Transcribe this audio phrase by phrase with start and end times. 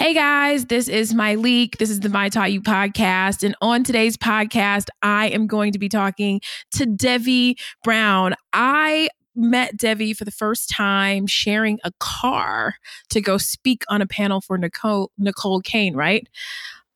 [0.00, 1.76] Hey guys, this is Myleik.
[1.76, 3.42] This is the My Taught You podcast.
[3.42, 6.40] And on today's podcast, I am going to be talking
[6.70, 8.34] to Devi Brown.
[8.54, 12.76] I met Devi for the first time sharing a car
[13.10, 16.26] to go speak on a panel for Nicole Nicole Kane, right?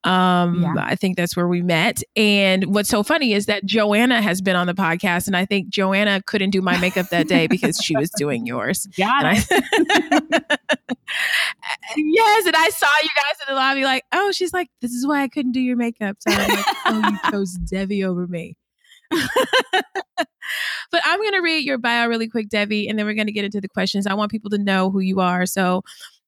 [0.04, 0.74] Um, yeah.
[0.76, 2.02] I think that's where we met.
[2.14, 5.68] And what's so funny is that Joanna has been on the podcast, and I think
[5.68, 8.86] Joanna couldn't do my makeup that day because she was doing yours.
[8.98, 9.46] Got it.
[11.96, 15.06] yes, and I saw you guys in the lobby, like, oh, she's like, this is
[15.06, 16.16] why I couldn't do your makeup.
[16.20, 18.56] So I'm like, oh, you chose Devi over me.
[19.10, 23.32] but I'm going to read your bio really quick, Devi, and then we're going to
[23.32, 24.06] get into the questions.
[24.06, 25.46] I want people to know who you are.
[25.46, 25.82] So,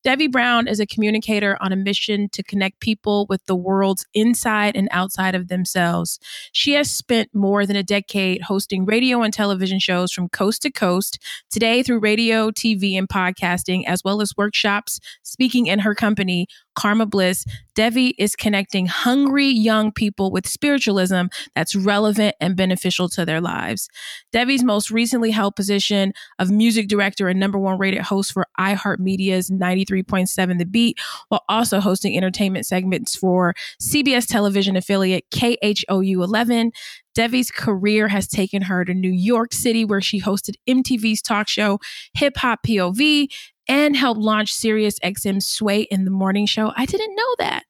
[0.07, 4.77] Devi Brown is a communicator on a mission to connect people with the world's inside
[4.77, 6.21] and outside of themselves.
[6.53, 10.71] She has spent more than a decade hosting radio and television shows from coast to
[10.71, 11.19] coast,
[11.51, 17.07] today through radio, TV, and podcasting, as well as workshops, speaking in her company, Karma
[17.07, 17.45] Bliss,
[17.77, 23.89] Devi is connecting hungry young people with spiritualism that's relevant and beneficial to their lives.
[24.33, 29.51] Devi's most recently held position of music director and number one rated host for iHeartMedia's
[29.51, 36.73] 93.7 The Beat, while also hosting entertainment segments for CBS television affiliate KHOU 11.
[37.15, 41.79] Devi's career has taken her to New York City, where she hosted MTV's talk show
[42.15, 43.29] Hip Hop POV
[43.69, 46.73] and helped launch Sirius XM Sway in the morning show.
[46.77, 47.65] I didn't know that.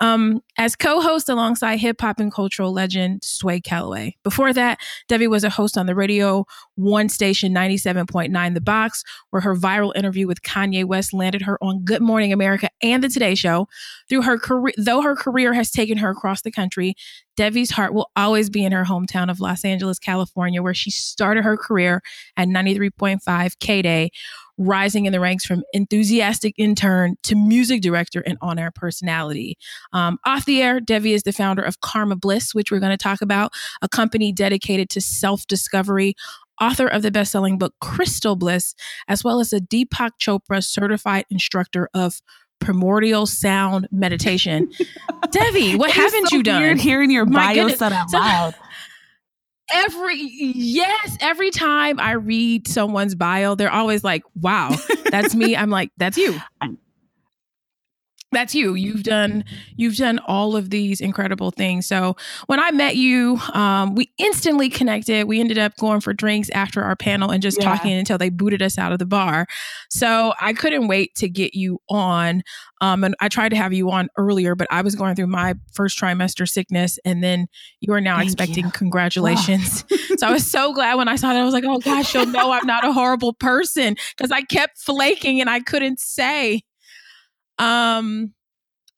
[0.00, 4.16] Um, as co-host alongside hip hop and cultural legend Sway Calloway.
[4.22, 9.42] Before that, Devi was a host on the radio one station 97.9 The Box, where
[9.42, 13.34] her viral interview with Kanye West landed her on Good Morning America and the Today
[13.34, 13.68] Show.
[14.08, 16.94] Through her career, though her career has taken her across the country,
[17.36, 21.44] Devi's heart will always be in her hometown of Los Angeles, California, where she started
[21.44, 22.02] her career
[22.36, 24.10] at 93.5 K Day
[24.58, 29.58] rising in the ranks from enthusiastic intern to music director and on air personality.
[29.92, 32.96] Um, off the air, Devi is the founder of Karma Bliss, which we're going to
[32.96, 36.14] talk about, a company dedicated to self discovery.
[36.58, 38.74] Author of the best selling book Crystal Bliss,
[39.08, 42.22] as well as a Deepak Chopra certified instructor of
[42.66, 44.70] primordial sound meditation.
[45.30, 46.60] Devi, what haven't so you done?
[46.60, 48.54] Weird hearing your My bio said out loud
[49.72, 54.72] every yes every time i read someone's bio they're always like wow
[55.10, 56.38] that's me i'm like that's you
[58.32, 58.74] that's you.
[58.74, 59.44] You've done
[59.76, 61.86] you've done all of these incredible things.
[61.86, 62.16] So
[62.46, 65.26] when i met you um, we instantly connected.
[65.28, 67.64] We ended up going for drinks after our panel and just yeah.
[67.64, 69.46] talking until they booted us out of the bar.
[69.90, 72.42] So i couldn't wait to get you on
[72.80, 75.54] um, and i tried to have you on earlier but i was going through my
[75.72, 77.46] first trimester sickness and then
[77.80, 78.70] you are now Thank expecting you.
[78.70, 79.84] congratulations.
[80.18, 81.40] So i was so glad when i saw that.
[81.40, 84.78] I was like oh gosh you'll know i'm not a horrible person because i kept
[84.78, 86.62] flaking and i couldn't say
[87.58, 88.32] um,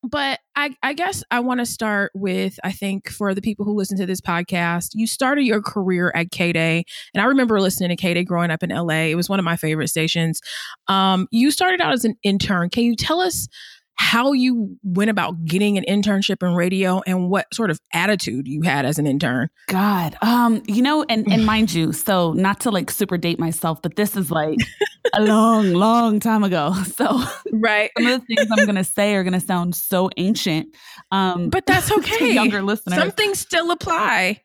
[0.03, 3.75] but I, I guess I want to start with I think for the people who
[3.75, 7.89] listen to this podcast, you started your career at K Day, and I remember listening
[7.91, 9.07] to K Day growing up in LA.
[9.09, 10.41] It was one of my favorite stations.
[10.87, 12.71] Um, you started out as an intern.
[12.71, 13.49] Can you tell us
[13.99, 18.63] how you went about getting an internship in radio and what sort of attitude you
[18.63, 19.51] had as an intern.
[19.67, 23.83] God, um, you know, and and mind you, so not to like super date myself,
[23.83, 24.59] but this is like
[25.15, 26.75] a long, long time ago.
[26.99, 27.23] So
[27.53, 30.75] right, some of the things I'm gonna say are gonna sound so ancient.
[31.13, 32.33] Um, but that's okay.
[32.33, 34.43] younger listeners, some things still apply.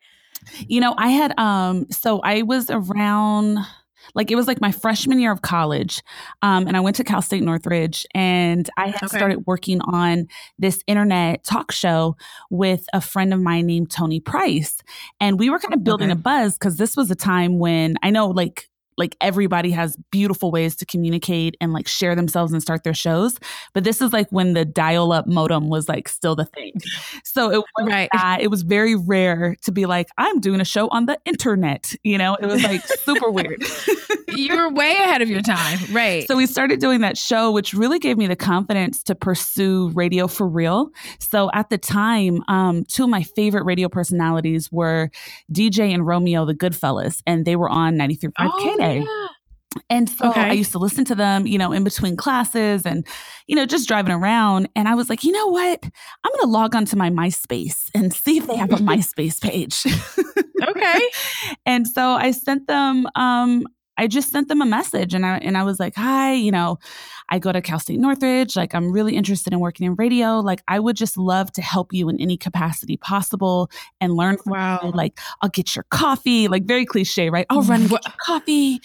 [0.68, 3.58] You know, I had um, so I was around
[4.14, 6.02] like it was like my freshman year of college.
[6.42, 9.16] Um, and I went to Cal State Northridge and I had okay.
[9.16, 10.26] started working on
[10.58, 12.16] this internet talk show
[12.50, 14.78] with a friend of mine named Tony Price.
[15.20, 16.18] And we were kind of building okay.
[16.18, 20.50] a buzz because this was a time when I know like like everybody has beautiful
[20.50, 23.38] ways to communicate and like share themselves and start their shows.
[23.72, 26.72] But this is like when the dial up modem was like still the thing.
[27.24, 28.08] So it was right.
[28.12, 28.40] That.
[28.42, 31.92] It was very rare to be like, I'm doing a show on the internet.
[32.04, 33.62] You know, it was like super weird.
[34.36, 35.78] you were way ahead of your time.
[35.92, 36.26] Right.
[36.26, 40.26] So we started doing that show, which really gave me the confidence to pursue radio
[40.26, 40.90] for real.
[41.18, 45.10] So at the time, um, two of my favorite radio personalities were
[45.52, 49.26] DJ and Romeo, the Goodfellas, and they were on 93.5 oh, yeah.
[49.90, 50.40] And so okay.
[50.40, 53.06] I used to listen to them, you know, in between classes and,
[53.46, 54.68] you know, just driving around.
[54.76, 55.82] And I was like, you know what?
[55.82, 59.84] I'm going to log onto my MySpace and see if they have a MySpace page.
[60.68, 61.00] okay.
[61.66, 63.66] And so I sent them um,
[63.96, 66.78] I just sent them a message and I and I was like, "Hi, you know,
[67.28, 68.56] I go to Cal State Northridge.
[68.56, 70.40] Like, I'm really interested in working in radio.
[70.40, 74.52] Like, I would just love to help you in any capacity possible and learn from
[74.52, 74.80] wow.
[74.82, 74.90] you.
[74.90, 76.48] Like, I'll get your coffee.
[76.48, 77.46] Like, very cliche, right?
[77.50, 78.80] I'll run get your coffee.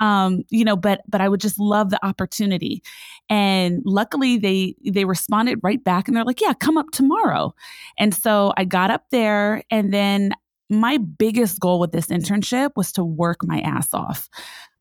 [0.00, 2.82] Um, you know, but but I would just love the opportunity.
[3.28, 7.54] And luckily, they they responded right back and they're like, "Yeah, come up tomorrow."
[7.98, 10.32] And so I got up there, and then
[10.70, 14.28] my biggest goal with this internship was to work my ass off.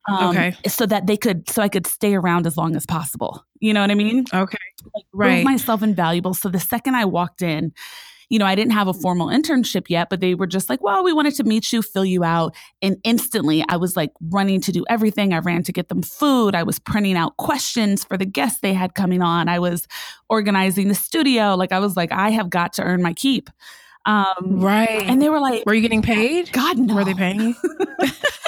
[0.09, 0.55] Um, okay.
[0.67, 3.45] So that they could, so I could stay around as long as possible.
[3.59, 4.25] You know what I mean?
[4.33, 4.57] Okay.
[4.93, 5.35] Like, right.
[5.37, 6.33] Prove myself invaluable.
[6.33, 7.73] So the second I walked in,
[8.29, 11.03] you know, I didn't have a formal internship yet, but they were just like, well,
[11.03, 12.55] we wanted to meet you, fill you out.
[12.81, 15.33] And instantly I was like running to do everything.
[15.33, 16.55] I ran to get them food.
[16.55, 19.49] I was printing out questions for the guests they had coming on.
[19.49, 19.87] I was
[20.29, 21.55] organizing the studio.
[21.55, 23.49] Like I was like, I have got to earn my keep.
[24.05, 25.03] Um, right.
[25.03, 26.51] And they were like, Were you getting paid?
[26.51, 26.95] God, no.
[26.95, 27.55] Were they paying you?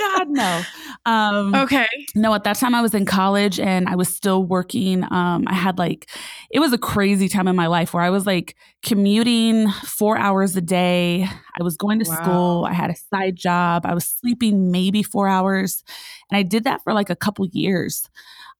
[0.00, 0.62] God, no.
[1.06, 1.86] Um, okay.
[2.14, 5.04] No, at that time I was in college and I was still working.
[5.10, 6.08] Um, I had like,
[6.50, 10.56] it was a crazy time in my life where I was like commuting four hours
[10.56, 11.24] a day.
[11.58, 12.16] I was going to wow.
[12.16, 12.64] school.
[12.68, 13.84] I had a side job.
[13.84, 15.84] I was sleeping maybe four hours.
[16.30, 18.08] And I did that for like a couple years.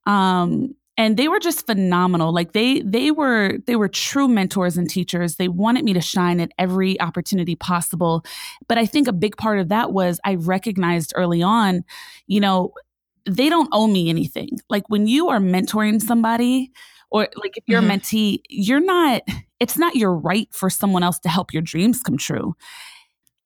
[0.07, 4.91] Um, and they were just phenomenal like they they were they were true mentors and
[4.91, 8.23] teachers they wanted me to shine at every opportunity possible
[8.69, 11.83] but i think a big part of that was i recognized early on
[12.27, 12.73] you know
[13.25, 16.71] they don't owe me anything like when you are mentoring somebody
[17.11, 17.91] or like if you're mm-hmm.
[17.91, 19.23] a mentee you're not
[19.59, 22.55] it's not your right for someone else to help your dreams come true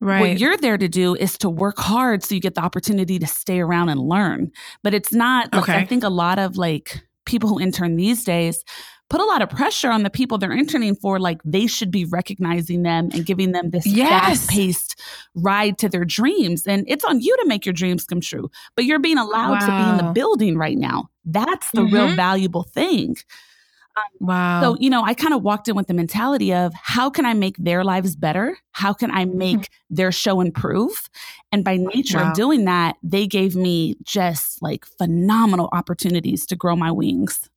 [0.00, 0.20] Right.
[0.20, 3.26] What you're there to do is to work hard so you get the opportunity to
[3.26, 4.50] stay around and learn.
[4.82, 5.76] But it's not, okay.
[5.76, 8.64] I think a lot of like people who intern these days
[9.10, 12.04] put a lot of pressure on the people they're interning for like they should be
[12.06, 14.08] recognizing them and giving them this yes.
[14.08, 15.00] fast-paced
[15.34, 18.84] ride to their dreams and it's on you to make your dreams come true but
[18.84, 19.66] you're being allowed wow.
[19.66, 21.94] to be in the building right now that's the mm-hmm.
[21.94, 23.16] real valuable thing
[23.96, 27.08] um, wow so you know i kind of walked in with the mentality of how
[27.08, 29.38] can i make their lives better how can i mm-hmm.
[29.38, 29.94] make mm-hmm.
[29.94, 31.08] their show improve
[31.52, 32.30] and by nature wow.
[32.30, 37.48] of doing that they gave me just like phenomenal opportunities to grow my wings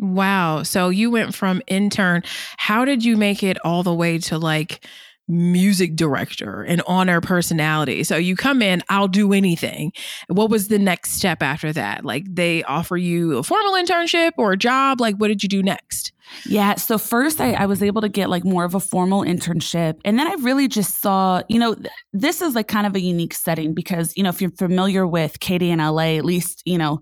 [0.00, 0.62] Wow.
[0.62, 2.22] So you went from intern.
[2.56, 4.86] How did you make it all the way to like
[5.28, 8.02] music director and honor personality.
[8.02, 9.92] So you come in, I'll do anything.
[10.28, 12.04] What was the next step after that?
[12.04, 15.00] Like they offer you a formal internship or a job?
[15.00, 16.12] Like what did you do next?
[16.46, 16.74] Yeah.
[16.76, 20.00] So first I, I, was able to get like more of a formal internship.
[20.04, 23.00] And then I really just saw, you know, th- this is like kind of a
[23.00, 27.00] unique setting because, you know, if you're familiar with KDNLA, at least, you know,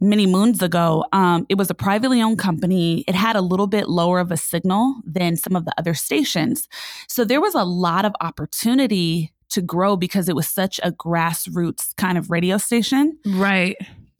[0.00, 3.04] many moons ago, um, it was a privately owned company.
[3.06, 6.68] It had a little bit lower of a signal than some of the other stations.
[7.08, 11.94] So there was a lot of opportunity to grow because it was such a grassroots
[11.96, 13.18] kind of radio station.
[13.26, 13.76] Right.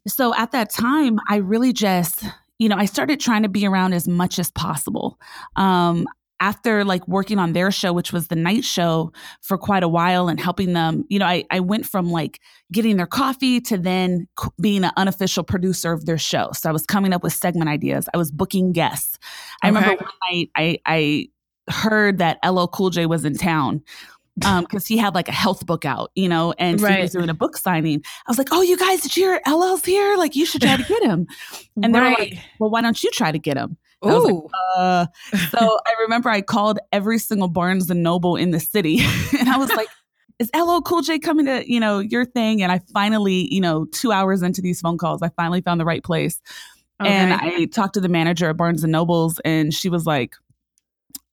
[0.07, 2.25] So at that time, I really just
[2.63, 5.19] you know, I started trying to be around as much as possible.
[5.57, 6.07] Um,
[6.39, 10.29] after like working on their show, which was the night show for quite a while
[10.29, 14.29] and helping them, you know, I, I went from like getting their coffee to then
[14.61, 16.51] being an unofficial producer of their show.
[16.53, 18.09] So I was coming up with segment ideas.
[18.15, 19.19] I was booking guests.
[19.63, 21.29] I remember one night I, I
[21.69, 23.83] heard that LL Cool J was in town
[24.47, 26.97] um because he had like a health book out you know and so right.
[26.97, 29.41] he was doing a book signing i was like oh you guys did you hear
[29.47, 31.27] ll's here like you should try to get him
[31.83, 32.17] and right.
[32.17, 34.43] they were like well why don't you try to get him Ooh.
[34.43, 35.07] Like, uh.
[35.51, 39.01] so I remember I called every single Barnes and Noble in the city,
[39.39, 39.89] and I was like,
[40.39, 43.87] "Is LL Cool J coming to you know your thing?" And I finally, you know,
[43.87, 46.41] two hours into these phone calls, I finally found the right place,
[47.01, 47.11] okay.
[47.11, 50.35] and I talked to the manager at Barnes and Nobles, and she was like,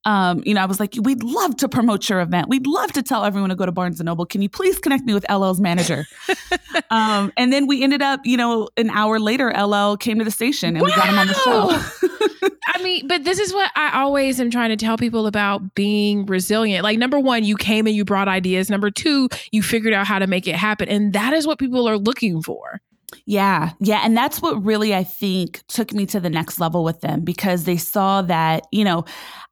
[0.10, 2.50] um, you know, I was like, we'd love to promote your event.
[2.50, 4.26] We'd love to tell everyone to go to Barnes and Noble.
[4.26, 6.08] Can you please connect me with LL's manager?
[6.90, 10.32] um, and then we ended up, you know, an hour later, LL came to the
[10.32, 10.88] station and wow.
[10.88, 12.50] we got him on the show.
[12.74, 16.26] I mean, but this is what I always am trying to tell people about being
[16.26, 16.84] resilient.
[16.84, 18.68] Like, number one, you came and you brought ideas.
[18.68, 20.90] Number two, you figured out how to make it happen.
[20.90, 22.82] And that is what people are looking for.
[23.26, 23.72] Yeah.
[23.80, 24.02] Yeah.
[24.04, 27.64] And that's what really, I think, took me to the next level with them because
[27.64, 29.06] they saw that, you know,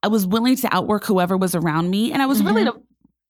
[0.03, 2.11] I was willing to outwork whoever was around me.
[2.11, 2.47] And I was mm-hmm.
[2.47, 2.81] really to,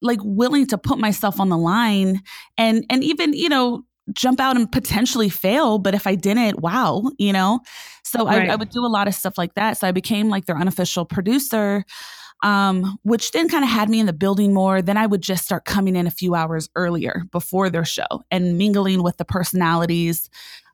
[0.01, 2.22] like willing to put myself on the line
[2.57, 5.79] and and even, you know, jump out and potentially fail.
[5.79, 7.60] But if I didn't, wow, you know?
[8.03, 8.50] So right.
[8.50, 9.77] I, I would do a lot of stuff like that.
[9.77, 11.84] So I became like their unofficial producer
[12.44, 14.82] um, which then kind of had me in the building more.
[14.82, 18.58] Then I would just start coming in a few hours earlier before their show and
[18.58, 20.29] mingling with the personalities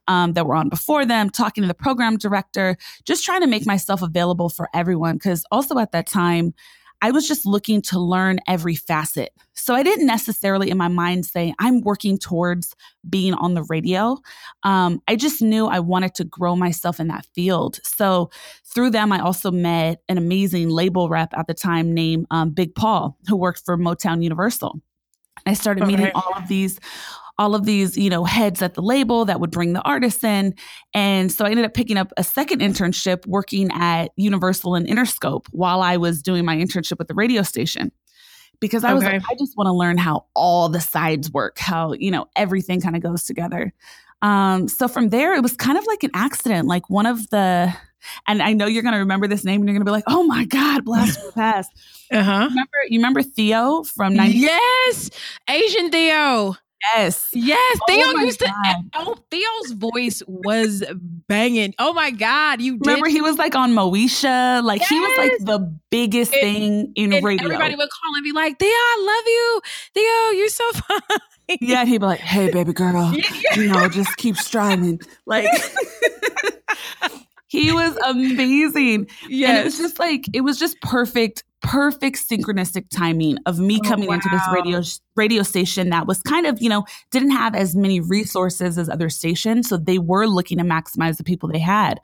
[0.06, 3.66] um, that were on before them, talking to the program director, just trying to make
[3.66, 5.14] myself available for everyone.
[5.14, 6.52] Because also at that time,
[7.04, 9.34] I was just looking to learn every facet.
[9.52, 12.74] So I didn't necessarily in my mind say, I'm working towards
[13.06, 14.16] being on the radio.
[14.62, 17.78] Um, I just knew I wanted to grow myself in that field.
[17.84, 18.30] So
[18.64, 22.74] through them, I also met an amazing label rep at the time named um, Big
[22.74, 24.80] Paul, who worked for Motown Universal.
[25.44, 25.94] I started okay.
[25.94, 26.80] meeting all of these
[27.38, 30.54] all of these, you know, heads at the label that would bring the artists in.
[30.92, 35.46] And so I ended up picking up a second internship working at Universal and Interscope
[35.50, 37.90] while I was doing my internship with the radio station.
[38.60, 41.92] Because I was like, I just want to learn how all the sides work, how,
[41.92, 43.74] you know, everything kind of goes together.
[44.22, 46.66] Um, so from there, it was kind of like an accident.
[46.66, 47.74] Like one of the,
[48.26, 50.04] and I know you're going to remember this name and you're going to be like,
[50.06, 51.70] oh my God, blast from the past.
[52.12, 52.46] Uh-huh.
[52.48, 54.38] Remember, you remember Theo from 90?
[54.38, 55.10] Yes,
[55.48, 56.54] Asian Theo.
[56.92, 57.28] Yes.
[57.32, 57.78] Yes.
[57.82, 60.84] Oh Theo used to eh, oh Theo's voice was
[61.28, 61.74] banging.
[61.78, 62.60] Oh my God.
[62.60, 64.62] You remember he was like on Moesha.
[64.62, 64.88] Like yes.
[64.88, 67.46] he was like the biggest it, thing in radio.
[67.46, 69.60] Everybody would call and be like, Theo, I love you.
[69.94, 71.18] Theo, you're so fun.
[71.60, 73.56] Yeah, he'd be like, Hey baby girl, yeah.
[73.56, 75.00] you know, just keep striving.
[75.26, 75.46] Like
[77.46, 79.08] he was amazing.
[79.28, 79.48] Yes.
[79.50, 83.88] And it was just like, it was just perfect perfect synchronistic timing of me oh,
[83.88, 84.14] coming wow.
[84.14, 84.82] into this radio
[85.16, 89.08] radio station that was kind of you know didn't have as many resources as other
[89.08, 92.00] stations so they were looking to maximize the people they had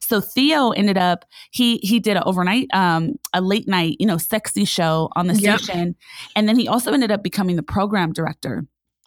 [0.00, 4.18] so theo ended up he he did an overnight um a late night you know
[4.18, 5.60] sexy show on the yep.
[5.60, 5.94] station
[6.34, 8.66] and then he also ended up becoming the program director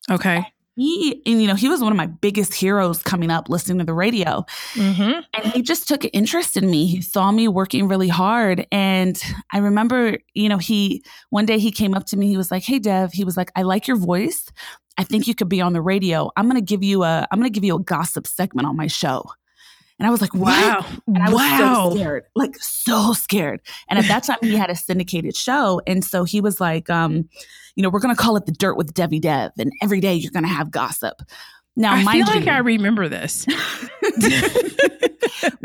[0.09, 0.45] okay
[0.77, 3.83] he and you know he was one of my biggest heroes coming up listening to
[3.83, 5.19] the radio mm-hmm.
[5.33, 9.21] and he just took an interest in me he saw me working really hard and
[9.51, 12.63] i remember you know he one day he came up to me he was like
[12.63, 14.45] hey dev he was like i like your voice
[14.99, 17.49] i think you could be on the radio i'm gonna give you a i'm gonna
[17.49, 19.25] give you a gossip segment on my show
[19.99, 20.85] and I was like, wow.
[21.07, 21.89] And I was wow.
[21.89, 23.61] so scared, like so scared.
[23.89, 25.81] And at that time, he had a syndicated show.
[25.87, 27.27] And so he was like, um,
[27.77, 29.51] you know, we're going to call it the dirt with Devi Dev.
[29.59, 31.21] And every day you're going to have gossip.
[31.75, 33.45] Now, I feel like I remember this.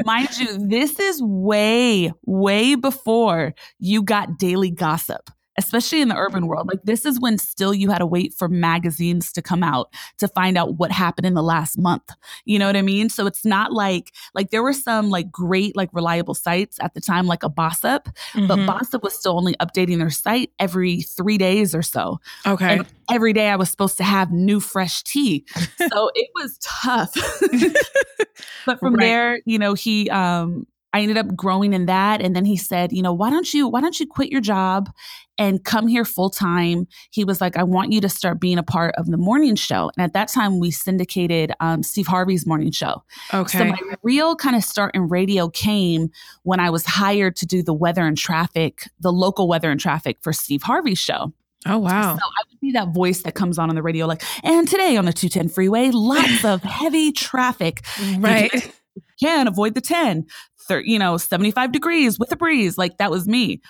[0.05, 6.47] mind you, this is way, way before you got daily gossip especially in the urban
[6.47, 6.69] world.
[6.69, 10.29] Like this is when still you had to wait for magazines to come out to
[10.29, 12.11] find out what happened in the last month.
[12.45, 13.09] You know what I mean?
[13.09, 17.01] So it's not like like there were some like great like reliable sites at the
[17.01, 18.47] time like a Bossip, mm-hmm.
[18.47, 22.19] but Bossip was still only updating their site every 3 days or so.
[22.47, 22.79] Okay.
[22.79, 25.45] And every day I was supposed to have new fresh tea.
[25.79, 27.13] so it was tough.
[28.67, 29.05] but from right.
[29.05, 32.21] there, you know, he um I ended up growing in that.
[32.21, 34.91] And then he said, you know, why don't you, why don't you quit your job
[35.39, 36.87] and come here full time?
[37.11, 39.91] He was like, I want you to start being a part of the morning show.
[39.97, 43.03] And at that time, we syndicated um, Steve Harvey's morning show.
[43.33, 43.59] Okay.
[43.59, 46.11] So my real kind of start in radio came
[46.43, 50.19] when I was hired to do the weather and traffic, the local weather and traffic
[50.21, 51.33] for Steve Harvey's show.
[51.65, 52.17] Oh wow!
[52.17, 54.97] So I would be that voice that comes on on the radio, like, and today
[54.97, 57.83] on the 210 freeway, lots of heavy traffic.
[58.19, 58.73] Right.
[59.21, 60.27] can avoid the 10
[60.63, 62.79] 30, you know, 75 degrees with a breeze.
[62.79, 63.61] Like that was me.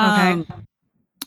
[0.00, 0.30] Okay.
[0.30, 0.46] Um,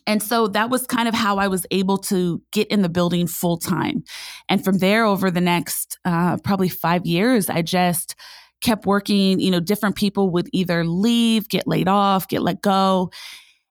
[0.05, 3.27] and so that was kind of how I was able to get in the building
[3.27, 4.03] full time.
[4.49, 8.15] And from there, over the next uh, probably five years, I just
[8.61, 9.39] kept working.
[9.39, 13.11] You know, different people would either leave, get laid off, get let go.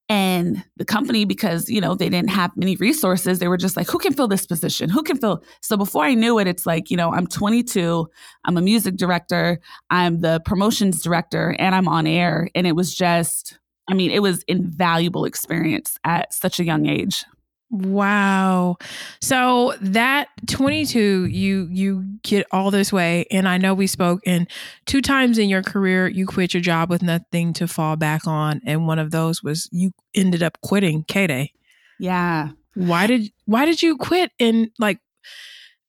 [0.08, 3.88] And the company, because, you know, they didn't have many resources, they were just like,
[3.88, 4.90] who can fill this position?
[4.90, 5.42] Who can fill?
[5.62, 8.06] So before I knew it, it's like, you know, I'm 22,
[8.44, 9.58] I'm a music director,
[9.88, 12.48] I'm the promotions director, and I'm on air.
[12.54, 13.58] And it was just,
[13.90, 17.24] I mean, it was invaluable experience at such a young age.
[17.72, 18.76] Wow.
[19.22, 24.46] So that 22 you you get all this way and I know we spoke and
[24.84, 28.60] two times in your career you quit your job with nothing to fall back on
[28.66, 31.54] and one of those was you ended up quitting K-Day.
[31.98, 32.50] Yeah.
[32.74, 34.98] Why did why did you quit and like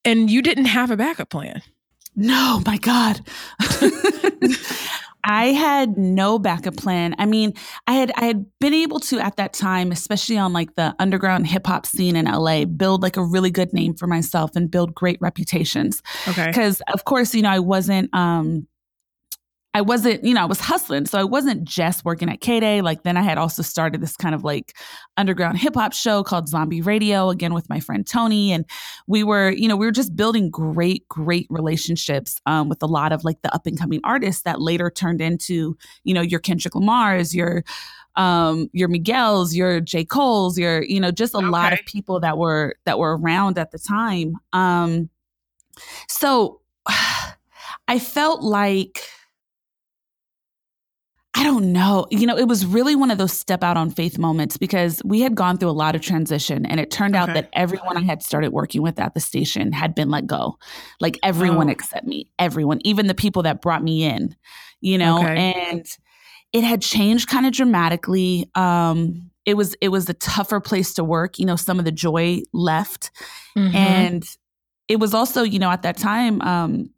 [0.06, 1.64] and you didn't have a backup plan?
[2.16, 3.20] No, my god.
[5.24, 7.16] I had no backup plan.
[7.18, 7.54] I mean,
[7.88, 11.48] I had I had been able to at that time, especially on like the underground
[11.48, 14.94] hip hop scene in LA, build like a really good name for myself and build
[14.94, 16.02] great reputations.
[16.28, 16.52] Okay.
[16.52, 18.68] Cuz of course, you know, I wasn't um
[19.76, 21.08] I wasn't, you know, I was hustling.
[21.08, 22.82] So I wasn't just working at K Day.
[22.82, 24.78] Like then I had also started this kind of like
[25.18, 28.52] underground hip hop show called Zombie Radio, again with my friend Tony.
[28.52, 28.66] And
[29.08, 33.12] we were, you know, we were just building great, great relationships um, with a lot
[33.12, 36.76] of like the up and coming artists that later turned into, you know, your Kendrick
[36.76, 37.64] Lamar's, your
[38.16, 40.06] um your Miguel's, your J.
[40.06, 41.48] Cole's, your, you know, just a okay.
[41.48, 44.36] lot of people that were that were around at the time.
[44.52, 45.10] Um
[46.08, 46.62] so
[47.88, 49.02] I felt like
[51.36, 52.06] I don't know.
[52.12, 55.22] You know, it was really one of those step out on faith moments because we
[55.22, 57.22] had gone through a lot of transition and it turned okay.
[57.22, 60.58] out that everyone I had started working with at the station had been let go.
[61.00, 61.72] Like everyone oh.
[61.72, 64.36] except me, everyone, even the people that brought me in,
[64.80, 65.54] you know, okay.
[65.54, 65.86] and
[66.52, 68.50] it had changed kind of dramatically.
[68.54, 71.40] Um, it was it was a tougher place to work.
[71.40, 73.12] You know, some of the joy left.
[73.58, 73.76] Mm-hmm.
[73.76, 74.38] And
[74.88, 76.93] it was also, you know, at that time, um,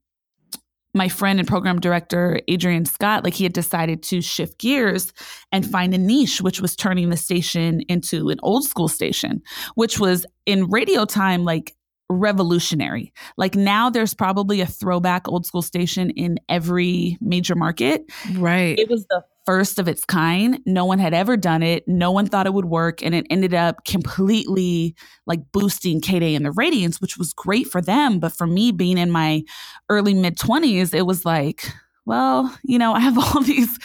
[0.96, 5.14] my friend and program director Adrian Scott, like he had decided to shift gears
[5.52, 9.42] and find a niche, which was turning the station into an old school station,
[9.76, 11.76] which was in radio time like
[12.10, 13.12] revolutionary.
[13.38, 18.06] Like now there's probably a throwback old school station in every major market.
[18.36, 18.80] Right.
[18.80, 20.60] It was the first of its kind.
[20.66, 21.88] No one had ever done it.
[21.88, 23.04] No one thought it would work.
[23.04, 27.68] And it ended up completely like boosting K Day in the Radiance, which was great
[27.68, 28.20] for them.
[28.20, 29.44] But for me, being in my
[29.90, 31.72] early mid 20s, it was like,
[32.06, 33.78] well, you know, I have all these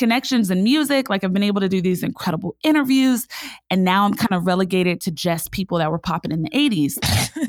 [0.00, 1.08] connections in music.
[1.08, 3.28] Like I've been able to do these incredible interviews.
[3.70, 6.98] And now I'm kind of relegated to just people that were popping in the 80s,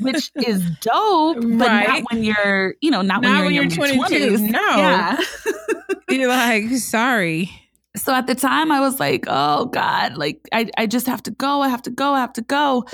[0.02, 1.88] which is dope, but right.
[1.88, 4.36] not when you're, you know, not, not when you're, when you're 22.
[4.36, 4.50] 20s.
[4.50, 4.76] No.
[4.76, 5.18] Yeah.
[6.10, 7.50] you're like, sorry.
[7.96, 11.30] So at the time I was like, oh God, like I, I just have to
[11.30, 11.62] go.
[11.62, 12.12] I have to go.
[12.12, 12.84] I have to go.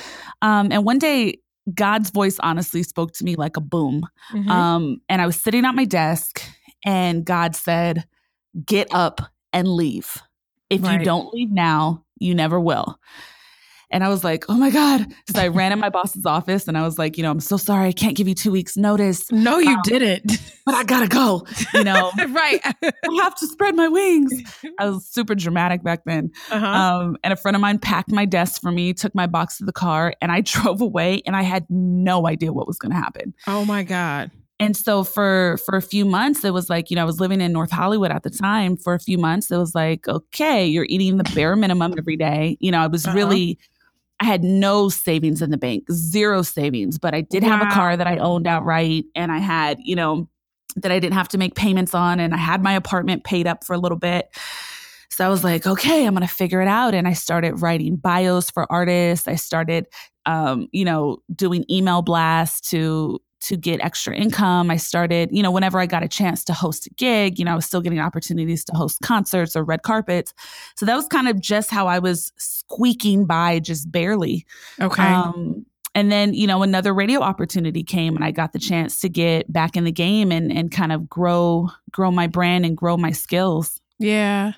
[0.41, 1.41] Um, and one day
[1.75, 4.07] God's voice honestly spoke to me like a boom.
[4.33, 4.51] Mm-hmm.
[4.51, 6.43] Um, and I was sitting at my desk
[6.85, 8.07] and God said,
[8.65, 9.21] get up
[9.53, 10.17] and leave.
[10.71, 10.99] If right.
[10.99, 12.99] you don't leave now, you never will.
[13.91, 15.07] And I was like, oh my God.
[15.35, 17.57] So I ran in my boss's office and I was like, you know, I'm so
[17.57, 17.89] sorry.
[17.89, 19.31] I can't give you two weeks notice.
[19.33, 20.39] No, you um, didn't.
[20.67, 21.47] But I gotta go.
[21.73, 22.61] You know, right.
[22.63, 22.75] I
[23.23, 24.33] have to spread my wings.
[24.79, 26.31] I was super dramatic back then.
[26.51, 26.67] Uh-huh.
[26.67, 29.65] Um, and a friend of mine packed my desk for me, took my box to
[29.65, 32.99] the car, and I drove away and I had no idea what was going to
[32.99, 33.35] happen.
[33.47, 34.31] Oh my God.
[34.61, 37.41] And so for for a few months, it was like, you know, I was living
[37.41, 38.77] in North Hollywood at the time.
[38.77, 42.57] For a few months, it was like, okay, you're eating the bare minimum every day.
[42.61, 43.17] You know, I was uh-huh.
[43.17, 43.59] really
[44.21, 47.51] I had no savings in the bank, zero savings, but I did wow.
[47.51, 50.29] have a car that I owned outright and I had, you know,
[50.77, 53.65] that I didn't have to make payments on and I had my apartment paid up
[53.65, 54.29] for a little bit.
[55.11, 56.95] So I was like, okay, I'm going to figure it out.
[56.95, 59.27] And I started writing bios for artists.
[59.27, 59.87] I started,
[60.27, 64.71] um, you know, doing email blasts to to get extra income.
[64.71, 67.53] I started, you know, whenever I got a chance to host a gig, you know,
[67.53, 70.35] I was still getting opportunities to host concerts or red carpets.
[70.77, 74.45] So that was kind of just how I was squeaking by just barely.
[74.81, 75.03] Okay.
[75.03, 79.09] Um, and then, you know, another radio opportunity came and I got the chance to
[79.09, 82.97] get back in the game and and kind of grow grow my brand and grow
[82.97, 83.81] my skills.
[83.99, 84.53] Yeah.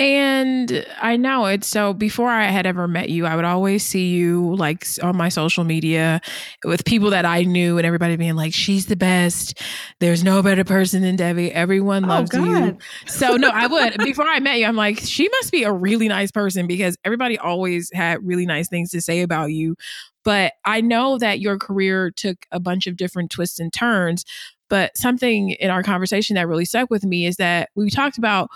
[0.00, 1.64] And I know it.
[1.64, 5.28] So before I had ever met you, I would always see you like on my
[5.28, 6.20] social media
[6.64, 9.60] with people that I knew and everybody being like, she's the best.
[9.98, 11.52] There's no better person than Devi.
[11.52, 12.78] Everyone oh, loves oh, you.
[13.06, 16.06] So no, I would, before I met you, I'm like, she must be a really
[16.06, 19.74] nice person because everybody always had really nice things to say about you.
[20.22, 24.24] But I know that your career took a bunch of different twists and turns.
[24.70, 28.48] But something in our conversation that really stuck with me is that we talked about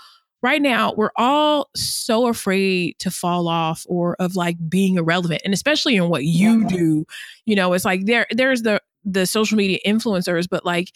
[0.43, 5.53] right now we're all so afraid to fall off or of like being irrelevant and
[5.53, 7.05] especially in what you do
[7.45, 10.89] you know it's like there there's the the social media influencers but like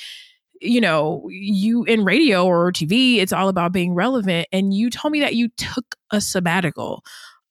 [0.62, 5.12] you know you in radio or tv it's all about being relevant and you told
[5.12, 7.04] me that you took a sabbatical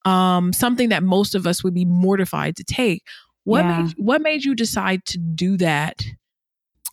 [0.07, 3.03] um something that most of us would be mortified to take.
[3.43, 3.81] What yeah.
[3.81, 6.03] made what made you decide to do that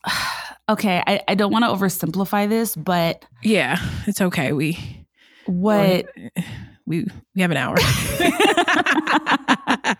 [0.69, 4.53] okay, I, I don't want to oversimplify this, but yeah, it's okay.
[4.53, 5.07] We
[5.47, 6.07] what
[6.87, 7.75] we we have an hour.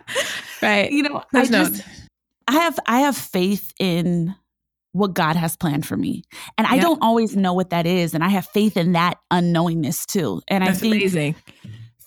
[0.61, 0.91] right.
[0.91, 1.83] You know, There's I no, just
[2.47, 4.35] I have I have faith in
[4.91, 6.23] what God has planned for me.
[6.57, 8.13] And I don't always know what that is.
[8.13, 10.41] And I have faith in that unknowingness too.
[10.47, 11.35] And That's I think amazing.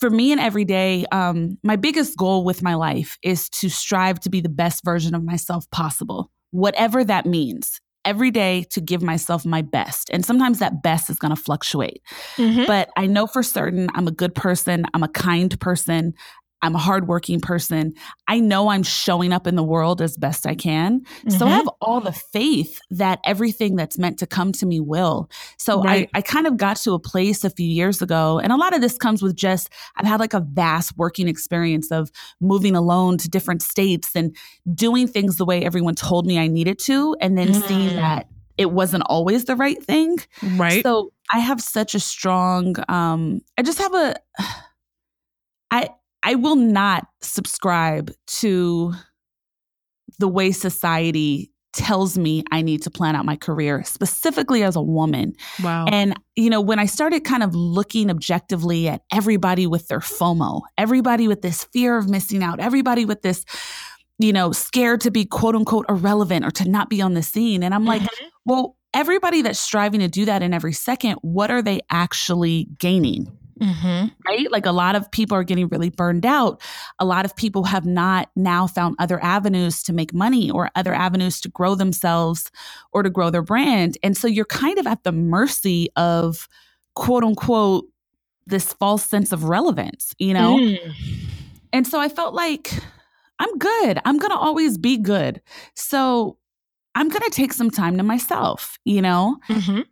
[0.00, 4.20] For me and every day, um, my biggest goal with my life is to strive
[4.20, 9.02] to be the best version of myself possible, whatever that means every day to give
[9.02, 10.08] myself my best.
[10.10, 12.02] And sometimes that best is going to fluctuate.
[12.36, 12.64] Mm-hmm.
[12.66, 16.14] But I know for certain I'm a good person, I'm a kind person,
[16.62, 17.94] I'm a hardworking person.
[18.26, 21.00] I know I'm showing up in the world as best I can.
[21.00, 21.30] Mm-hmm.
[21.30, 21.56] So I mm-hmm.
[21.56, 25.30] have all the faith that everything that's meant to come to me will.
[25.56, 26.08] So right.
[26.14, 28.74] I, I kind of got to a place a few years ago, and a lot
[28.74, 33.18] of this comes with just I've had like a vast working experience of moving alone
[33.18, 34.36] to different states and
[34.74, 37.68] doing things the way everyone told me I needed to, and then mm.
[37.68, 40.18] seeing that it wasn't always the right thing.
[40.42, 40.82] Right.
[40.82, 44.16] So I have such a strong um I just have a
[45.70, 45.90] I
[46.22, 48.92] I will not subscribe to
[50.18, 54.82] the way society tells me I need to plan out my career, specifically as a
[54.82, 55.34] woman.
[55.62, 55.86] Wow.
[55.86, 60.62] And, you know, when I started kind of looking objectively at everybody with their FOMO,
[60.76, 63.44] everybody with this fear of missing out, everybody with this,
[64.18, 67.62] you know, scared to be quote unquote irrelevant or to not be on the scene.
[67.62, 68.26] And I'm like, mm-hmm.
[68.44, 73.37] well, everybody that's striving to do that in every second, what are they actually gaining?
[73.60, 74.08] Mm-hmm.
[74.26, 74.50] Right?
[74.50, 76.60] Like a lot of people are getting really burned out.
[76.98, 80.94] A lot of people have not now found other avenues to make money or other
[80.94, 82.50] avenues to grow themselves
[82.92, 83.98] or to grow their brand.
[84.02, 86.48] And so you're kind of at the mercy of
[86.94, 87.86] quote unquote
[88.46, 90.56] this false sense of relevance, you know?
[90.56, 90.94] Mm.
[91.72, 92.72] And so I felt like
[93.38, 94.00] I'm good.
[94.04, 95.40] I'm going to always be good.
[95.74, 96.38] So
[96.94, 99.38] I'm going to take some time to myself, you know?
[99.48, 99.82] Mm-hmm.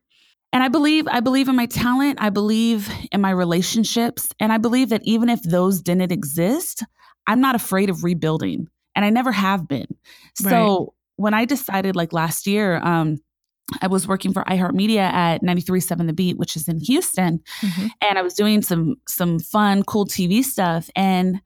[0.56, 4.56] And I believe I believe in my talent, I believe in my relationships, and I
[4.56, 6.82] believe that even if those didn't exist,
[7.26, 9.84] I'm not afraid of rebuilding, and I never have been.
[10.42, 10.50] Right.
[10.50, 13.18] So when I decided like last year, um,
[13.82, 17.88] I was working for iHeartMedia at 93.7 The Beat, which is in Houston, mm-hmm.
[18.00, 21.42] and I was doing some some fun, cool TV stuff, and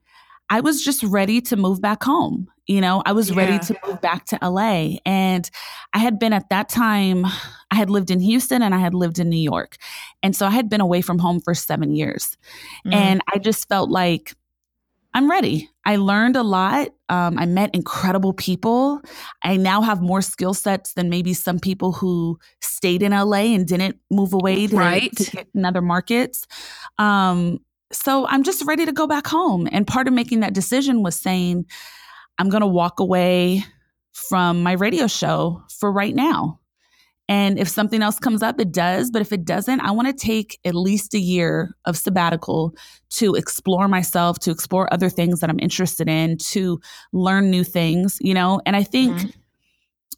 [0.51, 2.51] I was just ready to move back home.
[2.67, 3.37] You know, I was yeah.
[3.37, 4.97] ready to move back to LA.
[5.05, 5.49] And
[5.93, 7.25] I had been at that time,
[7.71, 9.77] I had lived in Houston and I had lived in New York.
[10.21, 12.37] And so I had been away from home for seven years.
[12.85, 12.93] Mm.
[12.93, 14.35] And I just felt like
[15.13, 15.69] I'm ready.
[15.85, 16.89] I learned a lot.
[17.07, 19.01] Um, I met incredible people.
[19.43, 23.65] I now have more skill sets than maybe some people who stayed in LA and
[23.65, 25.15] didn't move away to, right.
[25.15, 26.45] to get in other markets.
[26.97, 27.59] Um,
[27.91, 29.67] so I'm just ready to go back home.
[29.71, 31.65] And part of making that decision was saying,
[32.37, 33.63] I'm going to walk away
[34.13, 36.59] from my radio show for right now.
[37.27, 39.09] And if something else comes up, it does.
[39.09, 42.75] But if it doesn't, I want to take at least a year of sabbatical
[43.11, 46.81] to explore myself, to explore other things that I'm interested in, to
[47.13, 48.61] learn new things, you know?
[48.65, 49.17] And I think.
[49.17, 49.29] Mm-hmm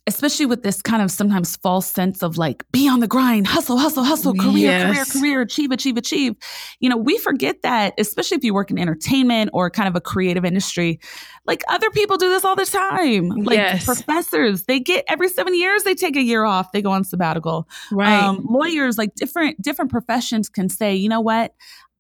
[0.06, 3.78] especially with this kind of sometimes false sense of like be on the grind, hustle,
[3.78, 4.94] hustle, hustle, career, yes.
[4.94, 6.36] career, career, achieve, achieve, achieve.
[6.80, 10.02] You know, we forget that, especially if you work in entertainment or kind of a
[10.02, 11.00] creative industry,
[11.46, 13.30] like other people do this all the time.
[13.30, 13.86] Like yes.
[13.86, 17.68] professors, they get every seven years, they take a year off, they go on sabbatical.
[17.92, 18.22] Right.
[18.22, 21.54] Um, lawyers, like different different professions can say, you know what,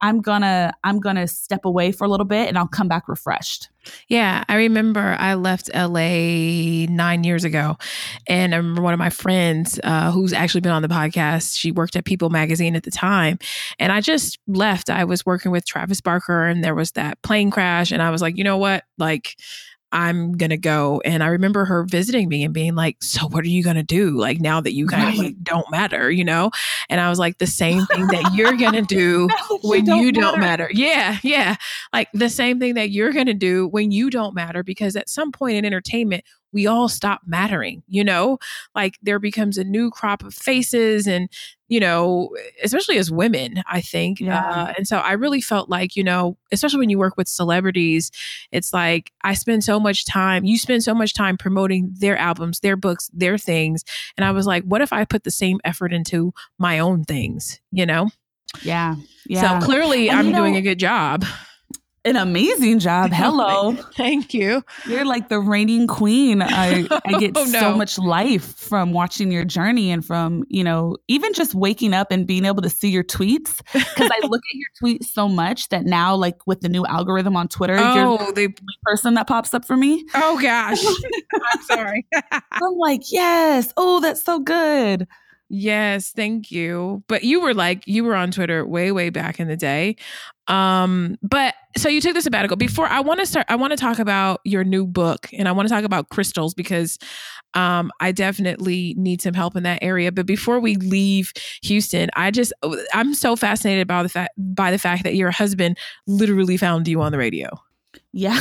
[0.03, 3.69] I'm gonna I'm gonna step away for a little bit and I'll come back refreshed.
[4.09, 7.77] Yeah, I remember I left LA nine years ago,
[8.27, 11.57] and I remember one of my friends uh, who's actually been on the podcast.
[11.57, 13.39] She worked at People Magazine at the time,
[13.79, 14.89] and I just left.
[14.89, 18.21] I was working with Travis Barker, and there was that plane crash, and I was
[18.21, 19.37] like, you know what, like
[19.93, 21.01] I'm gonna go.
[21.05, 24.17] And I remember her visiting me and being like, So what are you gonna do?
[24.17, 25.13] Like now that you kind right.
[25.13, 26.49] of like don't matter, you know?
[26.89, 29.29] And I was like, the same thing that you're gonna do
[29.61, 30.63] when you don't, matter.
[30.63, 30.69] matter.
[30.73, 31.55] Yeah, yeah.
[31.93, 35.31] Like the same thing that you're gonna do when you don't matter, because at some
[35.31, 36.23] point in entertainment,
[36.53, 38.37] we all stop mattering, you know?
[38.75, 41.29] Like there becomes a new crop of faces and,
[41.67, 42.29] you know,
[42.63, 44.19] especially as women, I think.
[44.19, 44.39] Yeah.
[44.39, 48.11] Uh, and so I really felt like, you know, especially when you work with celebrities,
[48.51, 52.59] it's like I spend so much time, you spend so much time promoting their albums,
[52.59, 53.83] their books, their things.
[54.15, 57.59] And I was like, what if I put the same effort into my own things,
[57.71, 58.09] you know?
[58.61, 58.95] Yeah.
[59.25, 59.59] Yeah.
[59.59, 61.25] So clearly and I'm know, doing a good job
[62.05, 63.11] an amazing job.
[63.13, 63.73] Hello.
[63.95, 64.63] Thank you.
[64.87, 66.41] You're like the reigning queen.
[66.41, 67.59] I, I get oh, no.
[67.59, 72.11] so much life from watching your journey and from, you know, even just waking up
[72.11, 73.61] and being able to see your tweets.
[73.71, 77.35] Because I look at your tweets so much that now, like with the new algorithm
[77.35, 80.05] on Twitter, oh, you're the person that pops up for me.
[80.13, 80.83] Oh, gosh.
[81.51, 82.05] I'm sorry.
[82.51, 83.71] I'm like, yes.
[83.77, 85.07] Oh, that's so good.
[85.49, 87.03] Yes, thank you.
[87.07, 89.95] But you were like you were on Twitter way way back in the day.
[90.47, 92.57] Um but so you took the sabbatical.
[92.57, 95.51] Before I want to start I want to talk about your new book and I
[95.51, 96.97] want to talk about crystals because
[97.53, 100.11] um I definitely need some help in that area.
[100.11, 101.31] But before we leave
[101.63, 102.53] Houston, I just
[102.93, 105.77] I'm so fascinated by the fact by the fact that your husband
[106.07, 107.49] literally found you on the radio.
[108.13, 108.37] Yeah.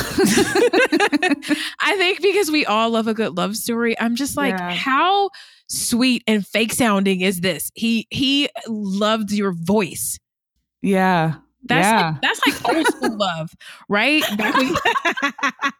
[1.79, 3.99] I think because we all love a good love story.
[3.99, 4.71] I'm just like, yeah.
[4.71, 5.31] how
[5.67, 7.71] sweet and fake sounding is this?
[7.73, 10.19] He he loved your voice.
[10.83, 11.35] Yeah.
[11.63, 12.11] That's yeah.
[12.11, 13.51] like that's like old school love,
[13.89, 14.23] right?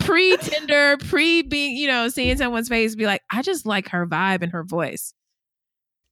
[0.00, 4.06] pre Tinder, pre being, you know, seeing someone's face, be like, I just like her
[4.06, 5.14] vibe and her voice.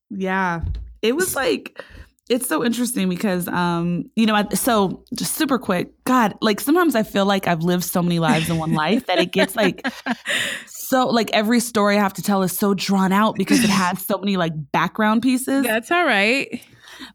[0.09, 0.61] Yeah.
[1.03, 1.83] It was like
[2.29, 7.03] it's so interesting because um you know so just super quick god like sometimes i
[7.03, 9.87] feel like i've lived so many lives in one life that it gets like
[10.67, 14.05] so like every story i have to tell is so drawn out because it has
[14.05, 16.63] so many like background pieces that's all right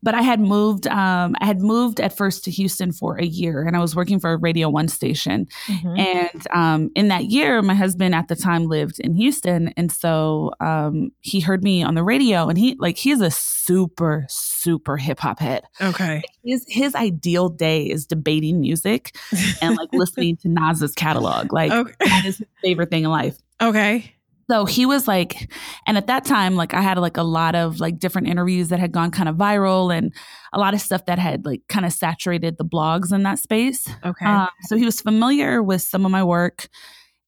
[0.01, 0.87] but I had moved.
[0.87, 4.19] Um, I had moved at first to Houston for a year, and I was working
[4.19, 5.47] for a Radio One station.
[5.67, 5.99] Mm-hmm.
[5.99, 10.51] And um, in that year, my husband at the time lived in Houston, and so
[10.59, 14.25] um, he heard me on the radio, and he like he's a super
[14.59, 15.63] super hip hop head.
[15.81, 19.15] Okay, his his ideal day is debating music
[19.61, 21.53] and like listening to Nas's catalog.
[21.53, 21.93] Like okay.
[21.99, 23.37] that is his favorite thing in life.
[23.61, 24.13] Okay.
[24.49, 25.51] So he was like,
[25.85, 28.79] and at that time, like I had like a lot of like different interviews that
[28.79, 30.11] had gone kind of viral and
[30.53, 33.87] a lot of stuff that had like kind of saturated the blogs in that space.
[34.03, 34.25] Okay.
[34.25, 36.67] Um, so he was familiar with some of my work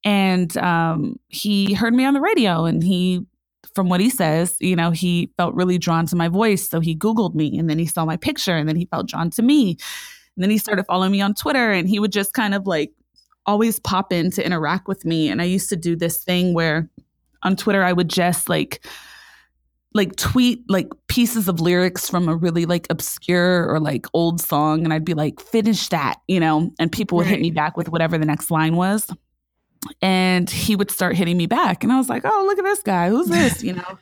[0.04, 3.24] and um, he heard me on the radio and he,
[3.75, 6.67] from what he says, you know, he felt really drawn to my voice.
[6.67, 9.29] So he Googled me and then he saw my picture and then he felt drawn
[9.31, 9.77] to me.
[10.36, 12.91] And then he started following me on Twitter and he would just kind of like
[13.45, 15.29] always pop in to interact with me.
[15.29, 16.89] And I used to do this thing where
[17.43, 18.86] on Twitter, I would just like
[19.93, 24.86] like tweet like pieces of lyrics from a really like obscure or like old song
[24.86, 27.31] and I'd be like finish that, you know, and people would right.
[27.31, 29.10] hit me back with whatever the next line was.
[30.02, 32.82] And he would start hitting me back and I was like, "Oh, look at this
[32.84, 33.10] guy.
[33.10, 33.98] Who's this?" you know.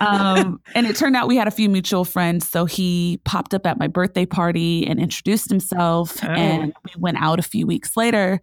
[0.00, 3.66] um, and it turned out we had a few mutual friends, so he popped up
[3.66, 6.28] at my birthday party and introduced himself oh.
[6.28, 8.40] and we went out a few weeks later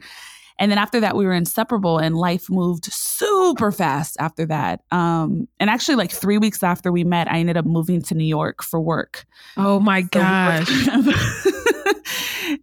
[0.59, 4.81] and then after that, we were inseparable and life moved super fast after that.
[4.91, 8.25] Um, and actually, like three weeks after we met, I ended up moving to New
[8.25, 9.25] York for work.
[9.57, 10.69] Oh my so gosh.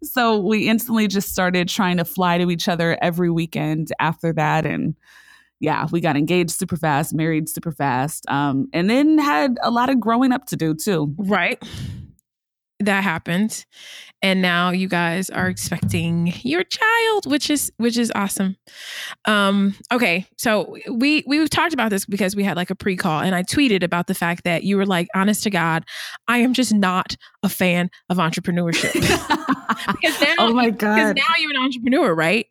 [0.03, 4.67] so we instantly just started trying to fly to each other every weekend after that.
[4.67, 4.95] And
[5.61, 9.91] yeah, we got engaged super fast, married super fast, um, and then had a lot
[9.91, 11.15] of growing up to do too.
[11.19, 11.63] Right
[12.81, 13.65] that happened
[14.23, 18.57] and now you guys are expecting your child which is which is awesome.
[19.25, 23.35] Um okay so we we talked about this because we had like a pre-call and
[23.35, 25.85] i tweeted about the fact that you were like honest to god
[26.29, 28.95] i am just not a fan of entrepreneurship.
[29.87, 30.97] Because now, oh my god.
[30.97, 32.47] because now you're an entrepreneur right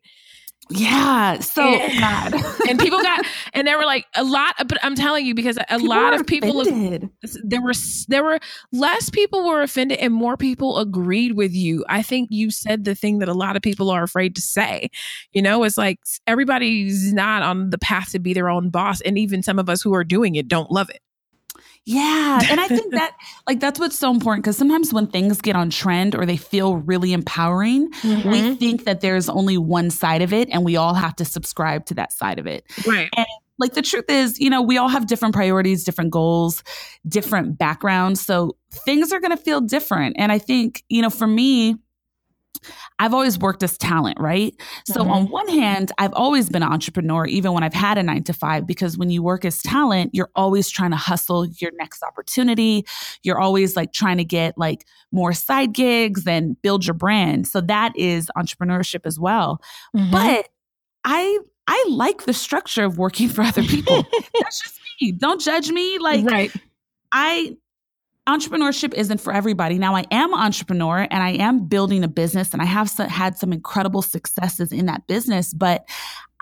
[0.70, 2.34] yeah, so and,
[2.68, 5.64] and people got and there were like a lot but I'm telling you because a
[5.64, 7.10] people lot of people offended.
[7.44, 7.72] there were
[8.08, 8.38] there were
[8.72, 11.84] less people were offended and more people agreed with you.
[11.88, 14.90] I think you said the thing that a lot of people are afraid to say.
[15.32, 19.18] You know, it's like everybody's not on the path to be their own boss and
[19.18, 21.00] even some of us who are doing it don't love it.
[21.86, 22.40] Yeah.
[22.48, 23.16] And I think that,
[23.46, 26.76] like, that's what's so important because sometimes when things get on trend or they feel
[26.76, 28.30] really empowering, mm-hmm.
[28.30, 31.86] we think that there's only one side of it and we all have to subscribe
[31.86, 32.64] to that side of it.
[32.86, 33.08] Right.
[33.16, 33.26] And
[33.58, 36.62] like, the truth is, you know, we all have different priorities, different goals,
[37.06, 38.20] different backgrounds.
[38.20, 40.16] So things are going to feel different.
[40.18, 41.76] And I think, you know, for me,
[42.98, 44.54] I've always worked as talent, right?
[44.86, 45.10] So, mm-hmm.
[45.10, 48.32] on one hand, I've always been an entrepreneur, even when I've had a nine to
[48.32, 52.84] five, because when you work as talent, you're always trying to hustle your next opportunity.
[53.22, 57.46] You're always like trying to get like more side gigs and build your brand.
[57.48, 59.60] So, that is entrepreneurship as well.
[59.96, 60.10] Mm-hmm.
[60.10, 60.48] But
[61.04, 64.02] I, I like the structure of working for other people.
[64.40, 65.12] That's just me.
[65.12, 65.98] Don't judge me.
[65.98, 66.52] Like, right.
[67.12, 67.56] I
[68.38, 69.78] entrepreneurship isn't for everybody.
[69.78, 73.36] Now, I am an entrepreneur and I am building a business and I have had
[73.36, 75.86] some incredible successes in that business, but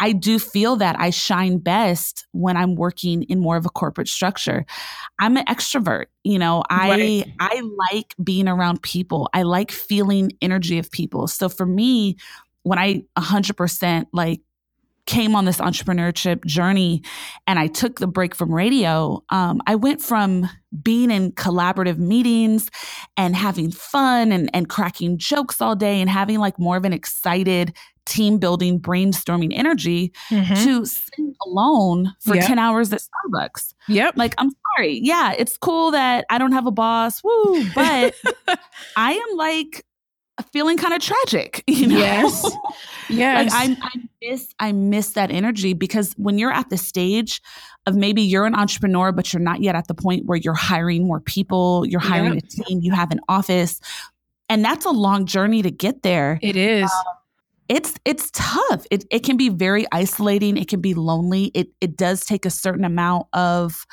[0.00, 4.08] I do feel that I shine best when I'm working in more of a corporate
[4.08, 4.64] structure.
[5.18, 7.34] I'm an extrovert, you know, I right.
[7.40, 9.28] I like being around people.
[9.34, 11.26] I like feeling energy of people.
[11.26, 12.16] So for me,
[12.62, 14.40] when I 100% like
[15.08, 17.02] came on this entrepreneurship journey
[17.46, 20.48] and I took the break from radio, um, I went from
[20.82, 22.70] being in collaborative meetings
[23.16, 26.92] and having fun and, and cracking jokes all day and having like more of an
[26.92, 30.54] excited team building, brainstorming energy mm-hmm.
[30.54, 32.46] to sitting alone for yep.
[32.46, 33.72] 10 hours at Starbucks.
[33.88, 34.16] Yep.
[34.16, 35.00] Like, I'm sorry.
[35.02, 37.22] Yeah, it's cool that I don't have a boss.
[37.24, 37.64] Woo.
[37.74, 38.14] But
[38.96, 39.86] I am like
[40.52, 41.98] feeling kind of tragic, you know?
[41.98, 42.56] Yes.
[43.08, 43.52] Yes.
[43.52, 47.40] like I, I miss I miss that energy because when you're at the stage
[47.86, 51.06] of maybe you're an entrepreneur, but you're not yet at the point where you're hiring
[51.06, 52.44] more people, you're hiring yep.
[52.44, 53.80] a team, you have an office.
[54.50, 56.38] And that's a long journey to get there.
[56.42, 56.90] It is.
[56.90, 57.14] Um,
[57.68, 58.86] it's it's tough.
[58.90, 60.56] It it can be very isolating.
[60.56, 61.46] It can be lonely.
[61.54, 63.86] It it does take a certain amount of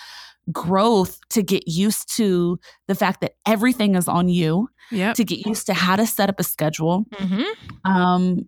[0.51, 4.69] growth to get used to the fact that everything is on you.
[4.91, 5.13] Yeah.
[5.13, 7.05] To get used to how to set up a schedule.
[7.13, 7.91] Mm-hmm.
[7.91, 8.45] Um,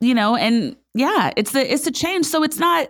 [0.00, 2.26] you know, and yeah, it's a it's a change.
[2.26, 2.88] So it's not.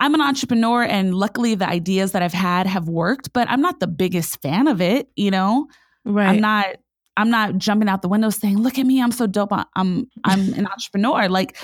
[0.00, 3.80] I'm an entrepreneur, and luckily the ideas that I've had have worked, but I'm not
[3.80, 5.08] the biggest fan of it.
[5.16, 5.66] You know,
[6.04, 6.28] right?
[6.28, 6.76] I'm not.
[7.16, 9.52] I'm not jumping out the window saying, "Look at me, I'm so dope.
[9.52, 11.56] I'm I'm an entrepreneur." Like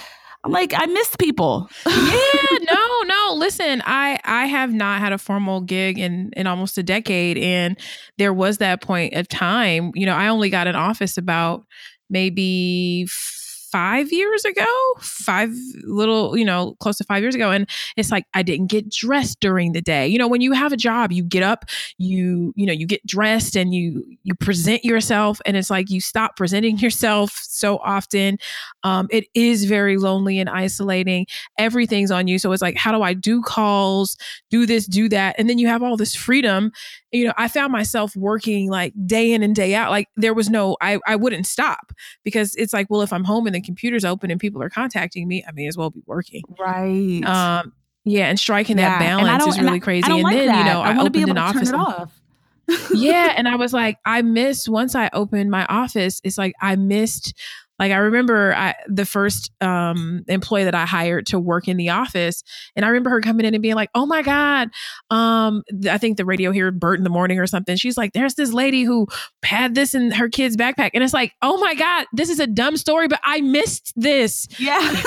[0.44, 1.68] I'm like, I miss people.
[1.86, 3.34] yeah, no, no.
[3.36, 7.78] Listen, I I have not had a formal gig in in almost a decade, and
[8.18, 9.90] there was that point of time.
[9.94, 11.64] You know, I only got an office about
[12.10, 13.06] maybe
[13.74, 14.64] five years ago,
[15.00, 15.50] five
[15.82, 17.50] little, you know, close to five years ago.
[17.50, 20.06] And it's like I didn't get dressed during the day.
[20.06, 21.64] You know, when you have a job, you get up,
[21.98, 25.40] you, you know, you get dressed and you you present yourself.
[25.44, 28.38] And it's like you stop presenting yourself so often.
[28.84, 31.26] Um, it is very lonely and isolating.
[31.58, 32.38] Everything's on you.
[32.38, 34.16] So it's like, how do I do calls,
[34.50, 35.34] do this, do that?
[35.36, 36.70] And then you have all this freedom
[37.14, 39.90] you know, I found myself working like day in and day out.
[39.90, 41.92] Like there was no, I, I wouldn't stop
[42.24, 45.26] because it's like, well, if I'm home and the computer's open and people are contacting
[45.26, 46.42] me, I may as well be working.
[46.58, 47.22] Right.
[47.24, 47.72] Um,
[48.04, 48.98] yeah, and striking yeah.
[48.98, 50.10] that balance is really I, crazy.
[50.10, 50.58] and like then, that.
[50.58, 51.72] you know, I, I opened an office.
[51.72, 52.20] off
[52.92, 56.20] yeah, and I was like, I missed once I opened my office.
[56.24, 57.34] It's like I missed
[57.78, 61.90] like I remember I, the first um, employee that I hired to work in the
[61.90, 62.42] office,
[62.76, 64.68] and I remember her coming in and being like, "Oh my god!"
[65.10, 67.76] Um, I think the radio here, Bert in the morning or something.
[67.76, 69.06] She's like, "There's this lady who
[69.44, 72.46] had this in her kid's backpack," and it's like, "Oh my god, this is a
[72.46, 74.80] dumb story, but I missed this." Yeah.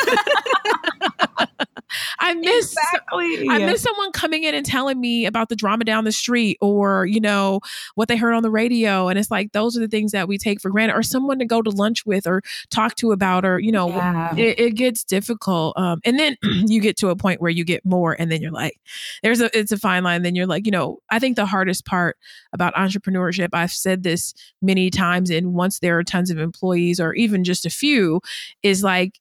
[2.19, 3.50] I miss exactly.
[3.50, 7.06] I miss someone coming in and telling me about the drama down the street or,
[7.06, 7.62] you know,
[7.95, 9.08] what they heard on the radio.
[9.08, 11.45] And it's like those are the things that we take for granted, or someone to
[11.45, 14.36] go to lunch with or talk to about, or, you know, yeah.
[14.36, 15.76] it, it, gets difficult.
[15.78, 18.52] Um, and then you get to a point where you get more and then you're
[18.52, 18.80] like,
[19.23, 20.21] there's a it's a fine line.
[20.21, 22.17] Then you're like, you know, I think the hardest part
[22.54, 27.13] about entrepreneurship, I've said this many times, and once there are tons of employees or
[27.13, 28.21] even just a few,
[28.62, 29.19] is like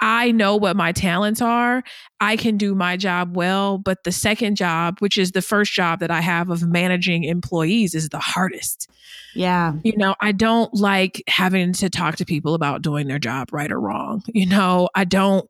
[0.00, 1.82] I know what my talents are.
[2.20, 3.78] I can do my job well.
[3.78, 7.94] But the second job, which is the first job that I have of managing employees,
[7.94, 8.90] is the hardest.
[9.34, 9.74] Yeah.
[9.84, 13.70] You know, I don't like having to talk to people about doing their job right
[13.70, 14.22] or wrong.
[14.26, 15.48] You know, I don't,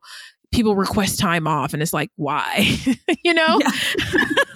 [0.52, 2.78] people request time off and it's like, why?
[3.24, 3.60] you know?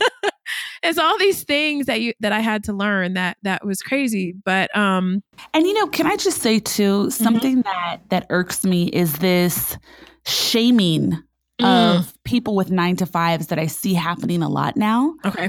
[0.90, 4.34] It's all these things that you that I had to learn that that was crazy.
[4.44, 5.22] But um
[5.54, 7.10] And you know, can I just say too, mm-hmm.
[7.10, 7.88] something mm-hmm.
[7.88, 9.78] that that irks me is this
[10.26, 11.12] shaming
[11.60, 11.96] mm.
[11.96, 15.14] of people with nine to fives that I see happening a lot now.
[15.24, 15.48] Okay.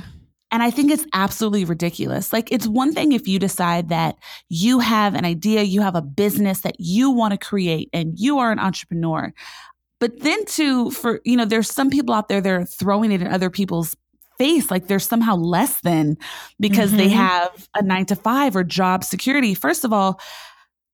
[0.54, 2.34] And I think it's absolutely ridiculous.
[2.34, 4.18] Like, it's one thing if you decide that
[4.50, 8.38] you have an idea, you have a business that you want to create, and you
[8.38, 9.34] are an entrepreneur.
[10.02, 13.22] But then, to, for, you know, there's some people out there that are throwing it
[13.22, 13.96] in other people's
[14.38, 16.18] face like they're somehow less than
[16.60, 16.98] because mm-hmm.
[16.98, 19.54] they have a nine to five or job security.
[19.54, 20.20] First of all,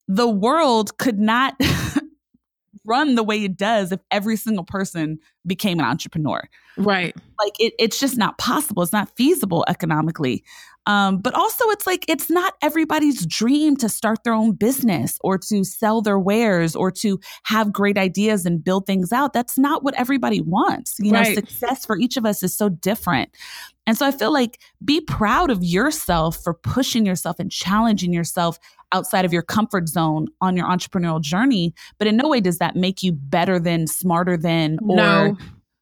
[0.07, 1.59] the world could not
[2.85, 6.41] run the way it does if every single person became an entrepreneur.
[6.77, 7.15] Right.
[7.39, 8.83] Like it, it's just not possible.
[8.83, 10.43] It's not feasible economically.
[10.87, 15.37] Um, but also, it's like it's not everybody's dream to start their own business or
[15.37, 19.33] to sell their wares or to have great ideas and build things out.
[19.33, 20.95] That's not what everybody wants.
[20.97, 21.27] You right.
[21.27, 23.29] know, success for each of us is so different.
[23.85, 28.57] And so I feel like be proud of yourself for pushing yourself and challenging yourself
[28.93, 31.73] outside of your comfort zone on your entrepreneurial journey.
[31.97, 35.37] But in no way does that make you better than, smarter than, or no.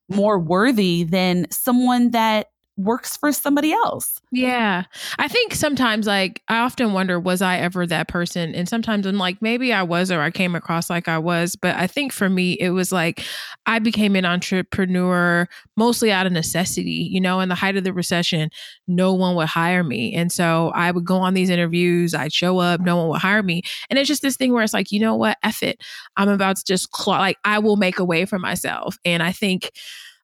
[0.09, 4.21] more worthy than someone that works for somebody else.
[4.31, 4.83] Yeah.
[5.17, 9.17] I think sometimes like I often wonder was I ever that person and sometimes I'm
[9.17, 12.29] like maybe I was or I came across like I was, but I think for
[12.29, 13.23] me it was like
[13.65, 17.93] I became an entrepreneur mostly out of necessity, you know, in the height of the
[17.93, 18.49] recession,
[18.88, 20.13] no one would hire me.
[20.13, 23.43] And so I would go on these interviews, I'd show up, no one would hire
[23.43, 23.61] me.
[23.89, 25.38] And it's just this thing where it's like, you know what?
[25.43, 25.81] Eff it.
[26.17, 28.97] I'm about to just claw like I will make a way for myself.
[29.05, 29.71] And I think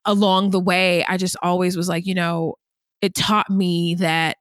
[0.06, 2.56] along the way, I just always was like, you know,
[3.02, 4.38] it taught me that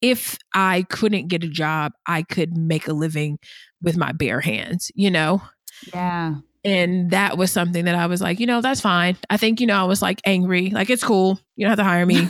[0.00, 3.38] if I couldn't get a job, I could make a living
[3.80, 5.42] with my bare hands, you know?
[5.94, 6.36] Yeah.
[6.64, 9.16] And that was something that I was like, you know, that's fine.
[9.30, 11.40] I think, you know, I was like angry, like it's cool.
[11.56, 12.28] You don't have to hire me.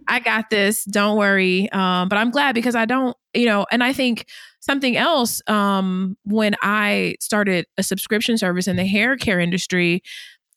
[0.08, 0.84] I got this.
[0.84, 1.70] Don't worry.
[1.72, 4.26] Um, but I'm glad because I don't, you know, and I think
[4.60, 10.02] something else, um, when I started a subscription service in the hair care industry,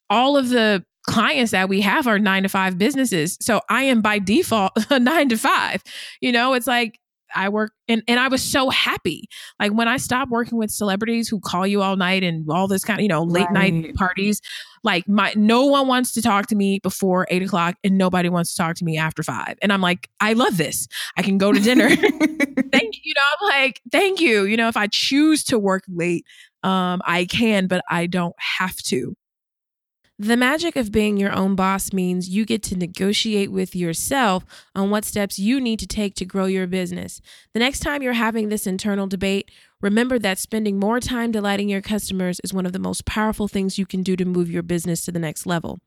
[0.10, 3.38] all of the clients that we have are nine to five businesses.
[3.40, 5.84] So I am by default a nine to five.
[6.22, 7.00] You know, it's like
[7.36, 9.28] I work and, and I was so happy.
[9.60, 12.84] Like when I stopped working with celebrities who call you all night and all this
[12.84, 13.74] kind of, you know, late right.
[13.74, 14.42] night parties,
[14.84, 18.56] like my no one wants to talk to me before eight o'clock and nobody wants
[18.56, 19.58] to talk to me after five.
[19.62, 20.88] And I'm like, I love this.
[21.18, 21.90] I can go to dinner.
[22.72, 23.02] thank you.
[23.04, 24.44] You know, I'm like, thank you.
[24.44, 26.26] You know, if I choose to work late,
[26.64, 29.16] um, I can, but I don't have to.
[30.18, 34.90] The magic of being your own boss means you get to negotiate with yourself on
[34.90, 37.20] what steps you need to take to grow your business.
[37.52, 39.52] The next time you're having this internal debate,
[39.82, 43.78] remember that spending more time delighting your customers is one of the most powerful things
[43.78, 45.82] you can do to move your business to the next level.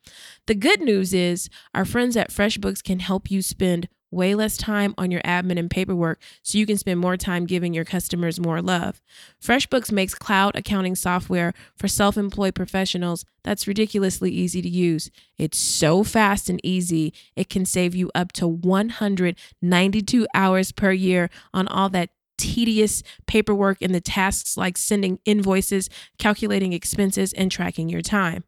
[0.47, 4.95] The good news is, our friends at FreshBooks can help you spend way less time
[4.97, 8.63] on your admin and paperwork so you can spend more time giving your customers more
[8.63, 9.01] love.
[9.43, 15.11] FreshBooks makes cloud accounting software for self employed professionals that's ridiculously easy to use.
[15.37, 21.31] It's so fast and easy, it can save you up to 192 hours per year
[21.53, 27.89] on all that tedious paperwork and the tasks like sending invoices, calculating expenses, and tracking
[27.89, 28.45] your time.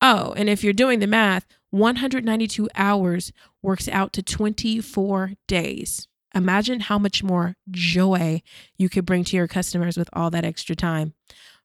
[0.00, 6.06] Oh, and if you're doing the math, 192 hours works out to 24 days.
[6.34, 8.42] Imagine how much more joy
[8.76, 11.14] you could bring to your customers with all that extra time.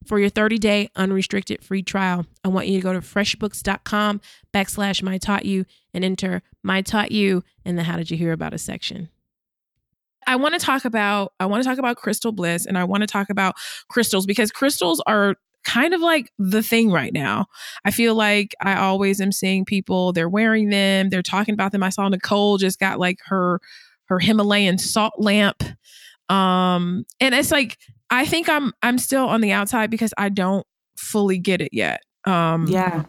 [0.05, 4.21] For your 30 day unrestricted free trial, I want you to go to freshbooks.com
[4.53, 8.31] backslash my taught you and enter my taught you in the how did you hear
[8.31, 9.09] about us section.
[10.25, 13.01] I want to talk about I want to talk about crystal bliss and I want
[13.01, 13.55] to talk about
[13.89, 15.35] crystals because crystals are
[15.67, 17.45] kind of like the thing right now.
[17.83, 21.83] I feel like I always am seeing people, they're wearing them, they're talking about them.
[21.83, 23.59] I saw Nicole just got like her
[24.05, 25.61] her Himalayan salt lamp.
[26.29, 27.77] Um and it's like
[28.09, 30.65] I think I'm I'm still on the outside because I don't
[30.97, 32.01] fully get it yet.
[32.23, 33.03] Um Yeah.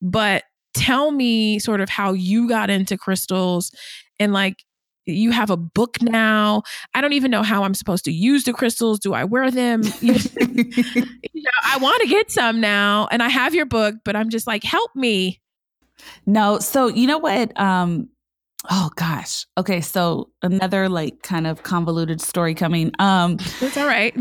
[0.00, 3.70] But tell me sort of how you got into crystals
[4.18, 4.64] and like
[5.08, 6.62] you have a book now.
[6.94, 8.98] I don't even know how I'm supposed to use the crystals.
[9.00, 9.82] Do I wear them?
[10.00, 14.28] you know, I want to get some now and I have your book, but I'm
[14.28, 15.40] just like, help me.
[16.26, 17.58] No, so you know what?
[17.58, 18.08] Um,
[18.70, 19.46] oh gosh.
[19.56, 22.92] Okay, so another like kind of convoluted story coming.
[22.98, 24.14] Um It's all right.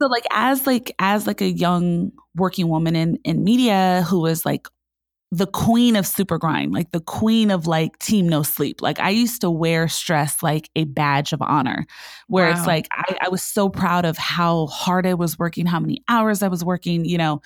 [0.00, 4.44] So like as like as like a young working woman in in media who was
[4.44, 4.66] like
[5.32, 8.82] the queen of super grind, like the queen of like team no sleep.
[8.82, 11.86] Like I used to wear stress like a badge of honor,
[12.28, 12.52] where wow.
[12.52, 16.04] it's like I, I, was so proud of how hard I was working, how many
[16.06, 17.40] hours I was working, you know.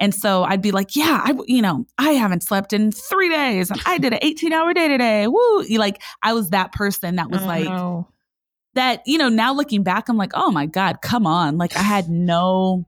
[0.00, 3.70] And so I'd be like, yeah, I, you know, I haven't slept in three days.
[3.86, 5.28] I did an 18 hour day today.
[5.28, 5.62] Woo.
[5.76, 8.08] Like I was that person that was oh, like, no.
[8.74, 11.56] that, you know, now looking back, I'm like, oh my God, come on.
[11.56, 12.84] Like I had no,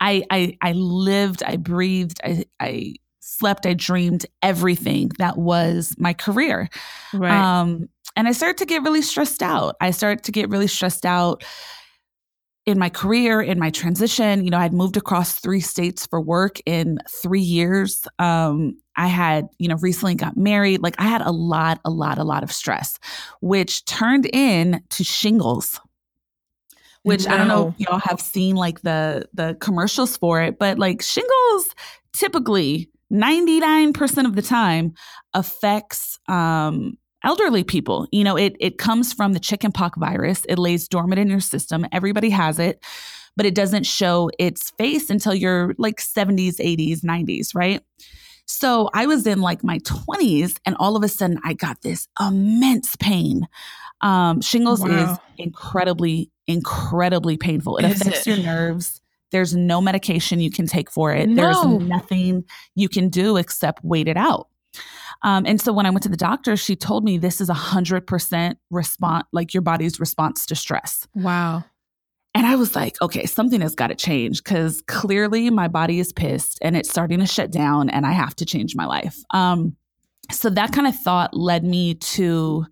[0.00, 2.94] I, I, I lived, I breathed, I, I,
[3.24, 6.68] slept, I dreamed everything that was my career.
[7.12, 7.32] Right.
[7.32, 9.76] Um, and I started to get really stressed out.
[9.80, 11.42] I started to get really stressed out
[12.66, 14.44] in my career, in my transition.
[14.44, 18.06] You know, I'd moved across three states for work in three years.
[18.18, 20.82] Um, I had, you know, recently got married.
[20.82, 22.98] Like I had a lot, a lot, a lot of stress,
[23.40, 25.80] which turned in to shingles.
[27.02, 27.34] Which no.
[27.34, 31.02] I don't know if y'all have seen like the the commercials for it, but like
[31.02, 31.74] shingles
[32.14, 34.94] typically 99% of the time
[35.32, 38.06] affects um, elderly people.
[38.12, 40.44] You know, it it comes from the chickenpox virus.
[40.48, 41.86] It lays dormant in your system.
[41.92, 42.84] Everybody has it,
[43.36, 47.82] but it doesn't show its face until you're like 70s, 80s, 90s, right?
[48.46, 52.08] So I was in like my 20s and all of a sudden I got this
[52.20, 53.48] immense pain.
[54.00, 55.12] Um, shingles wow.
[55.12, 57.78] is incredibly, incredibly painful.
[57.78, 58.36] It is affects it?
[58.36, 59.00] your nerves.
[59.34, 61.28] There's no medication you can take for it.
[61.28, 61.42] No.
[61.42, 62.44] There's nothing
[62.76, 64.46] you can do except wait it out.
[65.22, 67.54] Um, and so when I went to the doctor, she told me this is a
[67.54, 71.08] hundred percent response, like your body's response to stress.
[71.16, 71.64] Wow.
[72.32, 76.12] And I was like, okay, something has got to change because clearly my body is
[76.12, 79.18] pissed and it's starting to shut down and I have to change my life.
[79.30, 79.74] Um,
[80.30, 82.66] so that kind of thought led me to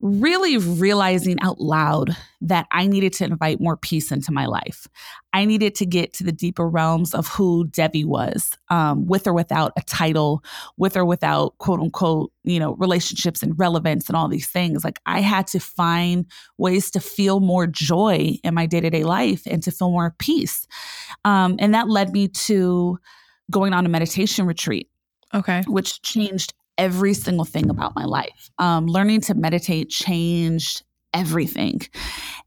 [0.00, 4.86] really realizing out loud that I needed to invite more peace into my life.
[5.32, 9.32] I needed to get to the deeper realms of who Devi was, um, with or
[9.32, 10.44] without a title,
[10.76, 14.84] with or without quote unquote, you know, relationships and relevance and all these things.
[14.84, 16.26] Like I had to find
[16.58, 20.14] ways to feel more joy in my day to day life and to feel more
[20.18, 20.66] peace.
[21.24, 22.98] Um, and that led me to
[23.50, 24.88] going on a meditation retreat.
[25.34, 25.62] Okay.
[25.66, 28.50] Which changed every single thing about my life.
[28.58, 31.80] Um, learning to meditate changed everything.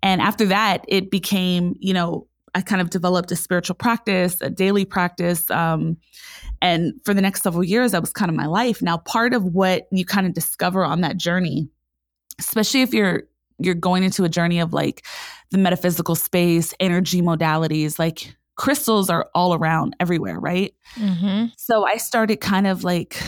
[0.02, 4.50] And after that, it became, you know, I kind of developed a spiritual practice, a
[4.50, 5.50] daily practice.
[5.52, 5.98] Um,
[6.62, 8.82] and for the next several years, that was kind of my life.
[8.82, 11.70] Now, part of what you kind of discover on that journey,
[12.40, 13.24] especially if you're
[13.64, 15.06] you're going into a journey of like
[15.52, 20.74] the metaphysical space, energy modalities, like crystals are all around everywhere, right?
[20.96, 21.46] Mm-hmm.
[21.58, 23.22] So I started kind of like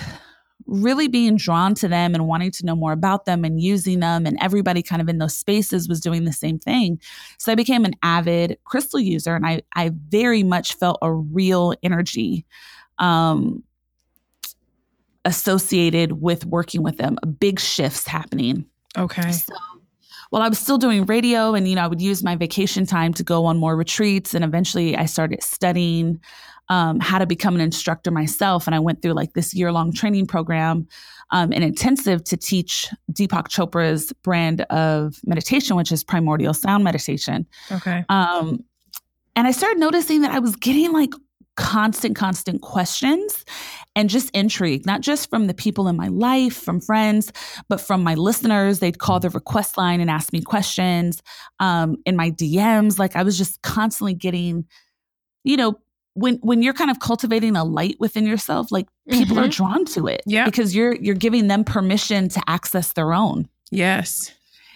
[0.66, 4.26] really being drawn to them and wanting to know more about them and using them.
[4.26, 7.00] And everybody kind of in those spaces was doing the same thing.
[7.38, 11.74] So I became an avid crystal user and I, I very much felt a real
[11.84, 12.46] energy.
[13.00, 13.64] Um,
[15.26, 18.66] associated with working with them, big shifts happening.
[18.98, 19.32] Okay.
[19.32, 19.54] So,
[20.32, 23.14] well, I was still doing radio and, you know, I would use my vacation time
[23.14, 24.34] to go on more retreats.
[24.34, 26.20] And eventually I started studying
[26.70, 28.68] um, how to become an instructor myself.
[28.68, 30.88] And I went through like this year long training program,
[31.32, 37.46] um, an intensive to teach Deepak Chopra's brand of meditation, which is primordial sound meditation.
[37.72, 38.06] Okay.
[38.10, 38.64] Um,
[39.36, 41.12] and I started noticing that I was getting like
[41.56, 43.46] constant, constant questions
[43.96, 47.32] and just intrigue, not just from the people in my life, from friends,
[47.70, 48.80] but from my listeners.
[48.80, 51.22] They'd call the request line and ask me questions
[51.60, 52.98] um, in my DMs.
[52.98, 54.66] Like I was just constantly getting,
[55.44, 55.80] you know,
[56.14, 59.46] when when you're kind of cultivating a light within yourself, like people mm-hmm.
[59.46, 63.48] are drawn to it, yeah, because you're you're giving them permission to access their own.
[63.72, 64.32] Yes.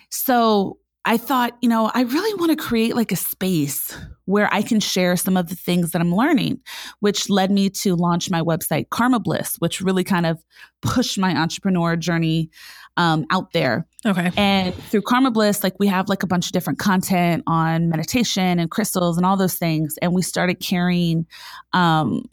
[0.09, 4.61] So I thought, you know, I really want to create like a space where I
[4.61, 6.59] can share some of the things that I'm learning,
[6.99, 10.43] which led me to launch my website, Karma Bliss, which really kind of
[10.81, 12.49] pushed my entrepreneur journey
[12.97, 13.87] um, out there.
[14.05, 14.31] Okay.
[14.35, 18.59] And through Karma Bliss, like we have like a bunch of different content on meditation
[18.59, 19.97] and crystals and all those things.
[20.01, 21.25] And we started carrying,
[21.73, 22.25] um,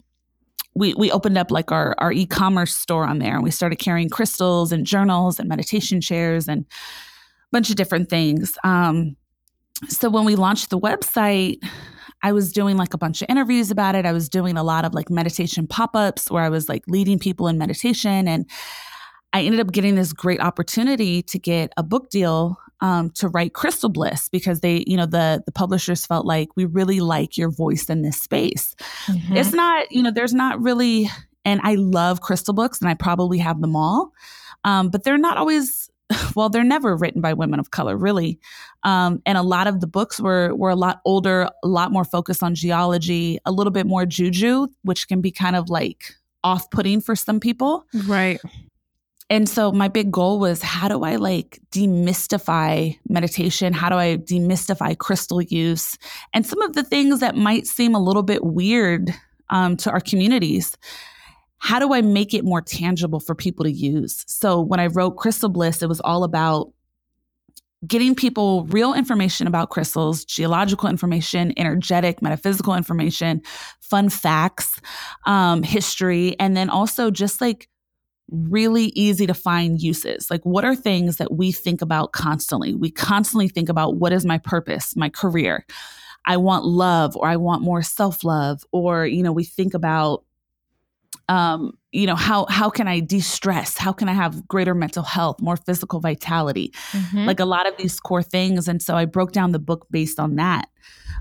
[0.73, 4.09] we, we opened up like our, our e-commerce store on there and we started carrying
[4.09, 6.65] crystals and journals and meditation chairs and a
[7.51, 8.57] bunch of different things.
[8.63, 9.15] Um,
[9.87, 11.57] so when we launched the website,
[12.23, 14.05] I was doing like a bunch of interviews about it.
[14.05, 17.19] I was doing a lot of like meditation pop ups where I was like leading
[17.19, 18.27] people in meditation.
[18.27, 18.49] And
[19.35, 23.53] I ended up getting this great opportunity to get a book deal um, to write
[23.53, 27.51] Crystal Bliss because they, you know, the the publishers felt like we really like your
[27.51, 28.77] voice in this space.
[29.07, 29.35] Mm-hmm.
[29.35, 31.09] It's not, you know, there's not really,
[31.43, 34.13] and I love crystal books and I probably have them all,
[34.63, 35.89] um, but they're not always
[36.35, 38.39] well, they're never written by women of color, really.
[38.83, 42.05] Um, and a lot of the books were were a lot older, a lot more
[42.05, 46.69] focused on geology, a little bit more juju, which can be kind of like off
[46.69, 47.85] putting for some people.
[48.05, 48.39] Right.
[49.29, 53.73] And so my big goal was how do I like demystify meditation?
[53.73, 55.97] How do I demystify crystal use
[56.33, 59.13] and some of the things that might seem a little bit weird
[59.49, 60.77] um, to our communities?
[61.65, 64.23] how do I make it more tangible for people to use?
[64.27, 66.71] So when I wrote Crystal Bliss, it was all about
[67.87, 73.41] getting people real information about crystals, geological information, energetic, metaphysical information,
[73.79, 74.79] fun facts,
[75.25, 77.67] um, history, and then also just like
[78.29, 80.29] really easy to find uses.
[80.29, 82.73] Like, what are things that we think about constantly?
[82.73, 85.65] We constantly think about what is my purpose, my career.
[86.25, 90.23] I want love, or I want more self love, or, you know, we think about
[91.27, 95.41] um, you know how how can i de-stress how can i have greater mental health
[95.41, 97.25] more physical vitality mm-hmm.
[97.25, 100.19] like a lot of these core things and so i broke down the book based
[100.19, 100.67] on that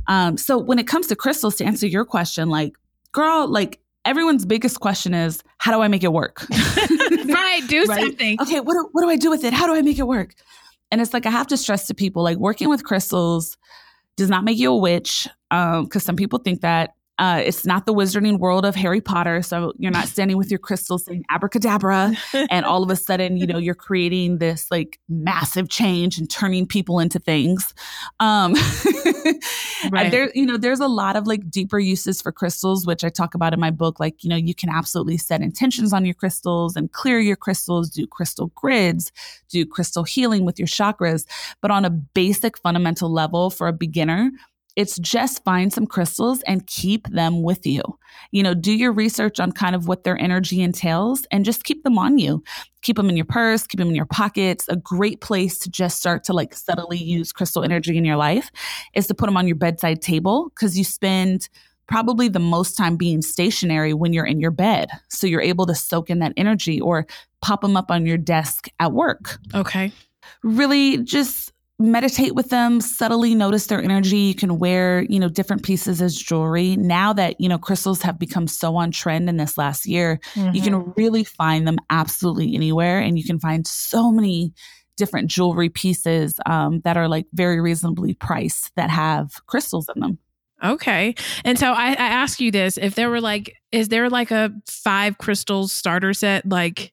[0.07, 2.75] um, so when it comes to crystals to answer your question like
[3.13, 6.47] girl like everyone's biggest question is how do i make it work?
[7.27, 8.01] Right do right?
[8.01, 8.41] something.
[8.41, 9.53] Okay what do, what do i do with it?
[9.53, 10.35] How do i make it work?
[10.91, 13.57] And it's like i have to stress to people like working with crystals
[14.17, 17.87] does not make you a witch because um, some people think that uh, it's not
[17.87, 19.41] the wizarding world of Harry Potter.
[19.41, 22.13] So you're not standing with your crystal saying abracadabra,
[22.51, 26.67] and all of a sudden, you know, you're creating this like massive change and turning
[26.67, 27.73] people into things.
[28.19, 28.55] Um,
[29.93, 30.11] right.
[30.11, 33.35] there, you know, there's a lot of like deeper uses for crystals, which I talk
[33.35, 34.01] about in my book.
[34.01, 37.91] Like, you know, you can absolutely set intentions on your crystals and clear your crystals,
[37.91, 39.13] do crystal grids,
[39.49, 41.27] do crystal healing with your chakras.
[41.61, 44.33] But on a basic fundamental level for a beginner,
[44.77, 47.83] it's just find some crystals and keep them with you.
[48.33, 51.85] You know, do your research on kind of what their energy entails and just keep
[51.85, 52.43] them on you.
[52.83, 54.67] Keep them in your purse, keep them in your pockets.
[54.69, 58.51] A great place to just start to like subtly use crystal energy in your life
[58.95, 61.49] is to put them on your bedside table because you spend
[61.87, 64.89] probably the most time being stationary when you're in your bed.
[65.09, 67.07] So you're able to soak in that energy or
[67.43, 69.39] pop them up on your desk at work.
[69.55, 69.93] Okay.
[70.43, 74.19] Really just meditate with them, subtly notice their energy.
[74.19, 76.77] You can wear, you know, different pieces as jewelry.
[76.77, 80.55] Now that, you know, crystals have become so on trend in this last year, mm-hmm.
[80.55, 80.93] you can mm-hmm.
[80.97, 83.01] really find them absolutely anywhere.
[83.01, 84.53] And you can find so many
[84.97, 90.19] different jewelry pieces um, that are like very reasonably priced that have crystals in them.
[90.63, 91.17] Okay.
[91.45, 94.51] And so I, I ask you this if there were like, is there like a
[94.69, 96.49] five crystals starter set?
[96.49, 96.93] Like,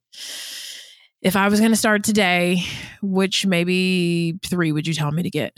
[1.21, 2.63] if I was going to start today,
[3.01, 5.57] which maybe three would you tell me to get?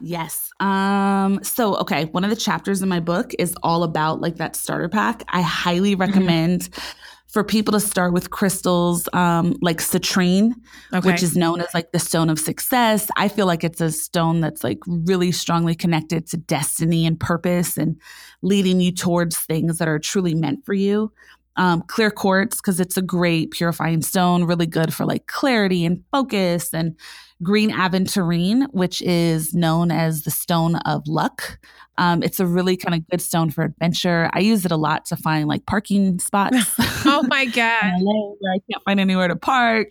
[0.00, 0.50] Yes.
[0.58, 4.56] Um so okay, one of the chapters in my book is all about like that
[4.56, 5.22] starter pack.
[5.28, 6.00] I highly mm-hmm.
[6.00, 6.98] recommend mm-hmm.
[7.28, 10.54] for people to start with crystals um like citrine,
[10.92, 11.08] okay.
[11.08, 13.08] which is known as like the stone of success.
[13.16, 17.76] I feel like it's a stone that's like really strongly connected to destiny and purpose
[17.76, 18.00] and
[18.40, 21.12] leading you towards things that are truly meant for you.
[21.56, 26.02] Um, clear quartz because it's a great purifying stone, really good for like clarity and
[26.10, 26.96] focus, and
[27.42, 31.58] green aventurine, which is known as the stone of luck.
[31.98, 34.30] Um, it's a really kind of good stone for adventure.
[34.32, 36.74] I use it a lot to find like parking spots.
[37.04, 37.92] oh my god!
[38.00, 39.88] where I can't find anywhere to park.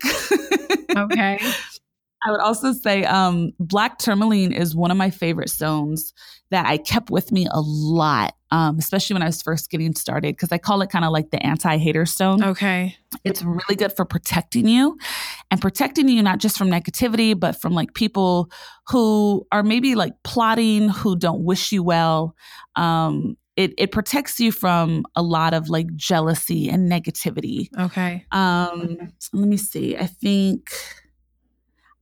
[0.96, 1.40] okay.
[2.24, 6.14] I would also say um, black tourmaline is one of my favorite stones
[6.52, 10.36] that I kept with me a lot, um, especially when I was first getting started,
[10.36, 12.44] because I call it kind of like the anti hater stone.
[12.44, 12.96] Okay.
[13.24, 14.98] It's really good for protecting you
[15.50, 18.52] and protecting you not just from negativity, but from like people
[18.88, 22.36] who are maybe like plotting, who don't wish you well.
[22.76, 27.68] Um, it, it protects you from a lot of like jealousy and negativity.
[27.78, 28.26] Okay.
[28.32, 28.98] Um,
[29.34, 29.98] let me see.
[29.98, 30.70] I think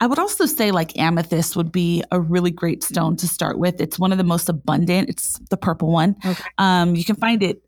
[0.01, 3.81] I would also say like amethyst would be a really great stone to start with.
[3.81, 5.09] It's one of the most abundant.
[5.09, 6.15] It's the purple one.
[6.25, 6.43] Okay.
[6.57, 7.61] Um, you can find it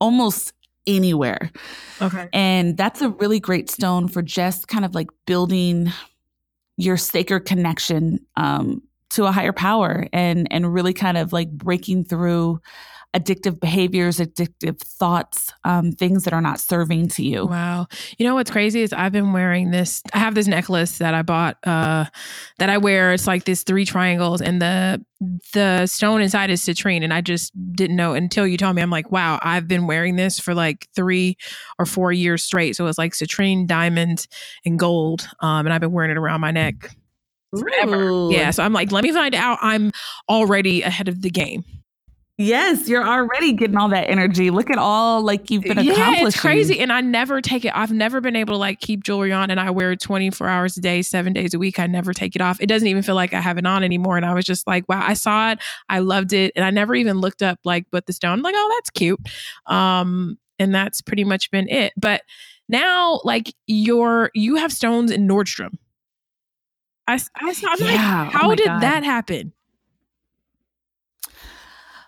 [0.00, 0.52] almost
[0.86, 1.50] anywhere.
[2.00, 2.28] Okay.
[2.32, 5.92] And that's a really great stone for just kind of like building
[6.76, 12.04] your sacred connection um, to a higher power and and really kind of like breaking
[12.04, 12.60] through
[13.14, 17.46] addictive behaviors, addictive thoughts, um, things that are not serving to you.
[17.46, 17.86] Wow.
[18.18, 20.02] You know what's crazy is I've been wearing this.
[20.12, 22.06] I have this necklace that I bought uh,
[22.58, 23.12] that I wear.
[23.12, 25.04] It's like this three triangles, and the
[25.52, 27.04] the stone inside is citrine.
[27.04, 28.82] And I just didn't know until you told me.
[28.82, 31.36] I'm like, wow, I've been wearing this for like three
[31.78, 32.74] or four years straight.
[32.74, 34.26] So it's like citrine, diamond,
[34.66, 35.28] and gold.
[35.40, 36.96] Um, and I've been wearing it around my neck
[37.56, 38.08] forever.
[38.08, 38.32] Ooh.
[38.32, 38.50] Yeah.
[38.50, 39.58] So I'm like, let me find out.
[39.62, 39.92] I'm
[40.28, 41.64] already ahead of the game.
[42.36, 44.50] Yes, you're already getting all that energy.
[44.50, 46.02] Look at all like you've been accomplishing.
[46.02, 46.80] Yeah, it's crazy.
[46.80, 47.70] And I never take it.
[47.76, 50.76] I've never been able to like keep jewelry on and I wear it 24 hours
[50.76, 51.78] a day, seven days a week.
[51.78, 52.60] I never take it off.
[52.60, 54.16] It doesn't even feel like I have it on anymore.
[54.16, 55.60] And I was just like, wow, I saw it.
[55.88, 56.52] I loved it.
[56.56, 59.20] And I never even looked up like what the stone, I'm like, oh, that's cute.
[59.66, 61.92] Um, and that's pretty much been it.
[61.96, 62.22] But
[62.68, 65.76] now like you're you have stones in Nordstrom.
[67.06, 68.22] I, I saw I'm yeah.
[68.22, 68.82] like, how oh did God.
[68.82, 69.52] that happen?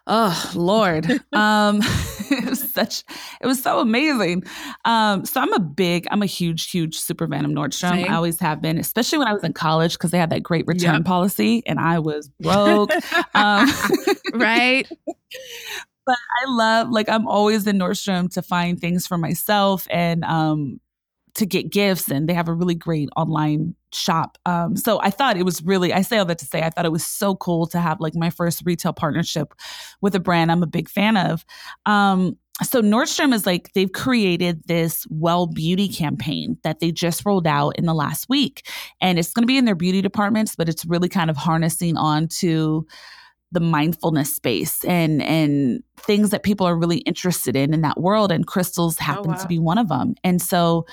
[0.06, 1.06] Oh Lord.
[1.32, 1.80] um
[2.30, 3.04] it was such
[3.40, 4.44] it was so amazing.
[4.84, 7.90] Um so I'm a big, I'm a huge, huge super fan of Nordstrom.
[7.90, 8.10] Same.
[8.10, 10.66] I always have been, especially when I was in college because they had that great
[10.66, 11.04] return yep.
[11.04, 12.90] policy and I was broke.
[13.34, 13.68] um,
[14.34, 14.86] right.
[16.06, 20.80] But I love like I'm always in Nordstrom to find things for myself and um
[21.36, 24.38] to get gifts and they have a really great online shop.
[24.46, 26.86] Um, so I thought it was really, I say all that to say, I thought
[26.86, 29.54] it was so cool to have like my first retail partnership
[30.00, 31.44] with a brand I'm a big fan of.
[31.84, 37.46] Um, so Nordstrom is like they've created this well beauty campaign that they just rolled
[37.46, 38.66] out in the last week.
[39.02, 41.98] And it's going to be in their beauty departments, but it's really kind of harnessing
[41.98, 42.86] on to
[43.52, 48.32] the mindfulness space and and things that people are really interested in in that world
[48.32, 49.40] and crystals happen oh, wow.
[49.40, 50.14] to be one of them.
[50.24, 50.84] And so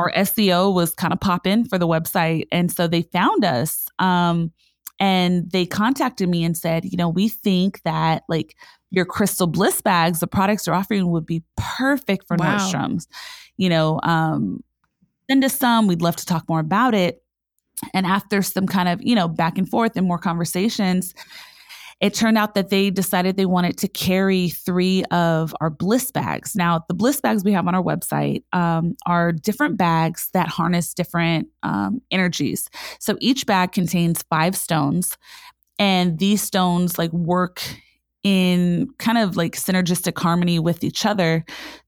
[0.00, 2.46] our SEO was kind of popping for the website.
[2.50, 4.50] And so they found us um,
[4.98, 8.56] and they contacted me and said, you know, we think that like
[8.90, 12.56] your crystal bliss bags, the products they're offering would be perfect for wow.
[12.58, 13.08] Nordstrom's.
[13.56, 14.64] You know, um,
[15.28, 15.86] send us some.
[15.86, 17.22] We'd love to talk more about it.
[17.94, 21.14] And after some kind of, you know, back and forth and more conversations,
[22.00, 26.56] it turned out that they decided they wanted to carry three of our bliss bags.
[26.56, 30.94] Now, the bliss bags we have on our website um, are different bags that harness
[30.94, 32.70] different um, energies.
[32.98, 35.18] So each bag contains five stones,
[35.78, 37.62] and these stones like work
[38.22, 41.44] in kind of like synergistic harmony with each other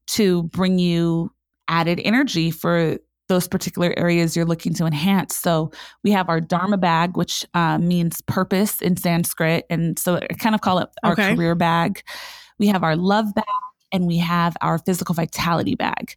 [0.07, 1.31] to bring you
[1.67, 2.97] added energy for
[3.29, 5.35] those particular areas you're looking to enhance.
[5.35, 5.71] So
[6.03, 9.65] we have our Dharma bag, which uh, means purpose in Sanskrit.
[9.69, 11.35] And so I kind of call it our okay.
[11.35, 12.03] career bag.
[12.59, 13.45] We have our love bag
[13.91, 16.15] and we have our physical vitality bag.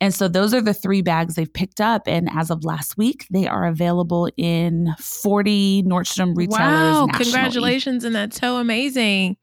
[0.00, 2.02] And so those are the three bags they've picked up.
[2.06, 6.60] And as of last week, they are available in 40 Nordstrom retailers.
[6.60, 7.24] Wow, nationally.
[7.24, 8.04] congratulations.
[8.04, 9.36] And that's so amazing.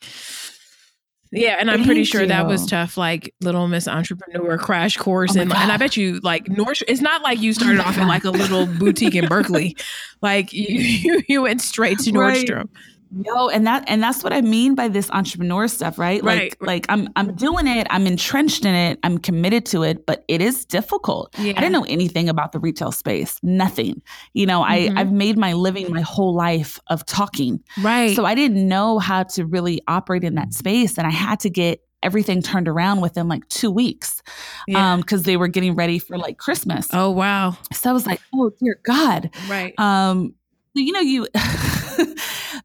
[1.35, 2.27] Yeah, and I'm Thank pretty sure you.
[2.27, 6.19] that was tough, like Little Miss Entrepreneur crash course, oh and and I bet you
[6.21, 6.81] like North.
[6.87, 9.75] It's not like you started off in like a little boutique in Berkeley,
[10.21, 12.55] like you you went straight to Nordstrom.
[12.55, 12.67] Right.
[13.11, 16.23] Yo, and that and that's what I mean by this entrepreneur stuff, right?
[16.23, 16.61] Like right.
[16.61, 20.41] like I'm I'm doing it, I'm entrenched in it, I'm committed to it, but it
[20.41, 21.33] is difficult.
[21.37, 21.53] Yeah.
[21.55, 23.39] I didn't know anything about the retail space.
[23.43, 24.01] Nothing.
[24.33, 24.97] You know, mm-hmm.
[24.97, 27.63] I I've made my living my whole life of talking.
[27.81, 28.15] Right.
[28.15, 31.49] So I didn't know how to really operate in that space and I had to
[31.49, 34.21] get everything turned around within like two weeks
[34.67, 34.93] yeah.
[34.93, 38.21] um because they were getting ready for like christmas oh wow so i was like
[38.31, 40.31] oh dear god right um
[40.75, 41.27] you know you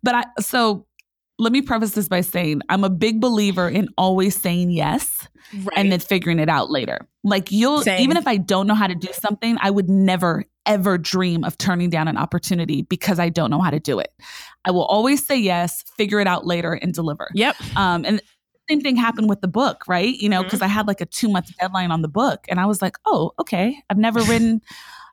[0.03, 0.87] but I, so
[1.41, 5.69] let me preface this by saying I'm a big believer in always saying yes right.
[5.75, 7.09] and then figuring it out later.
[7.25, 8.01] Like you'll Same.
[8.01, 11.57] even if I don't know how to do something, I would never ever dream of
[11.57, 14.13] turning down an opportunity because I don't know how to do it.
[14.67, 17.29] I will always say yes, figure it out later and deliver.
[17.35, 17.57] Yep.
[17.77, 18.23] Um and
[18.69, 20.15] same thing happened with the book, right?
[20.15, 22.67] You know, because I had like a 2 month deadline on the book and I
[22.67, 23.77] was like, "Oh, okay.
[23.89, 24.61] I've never written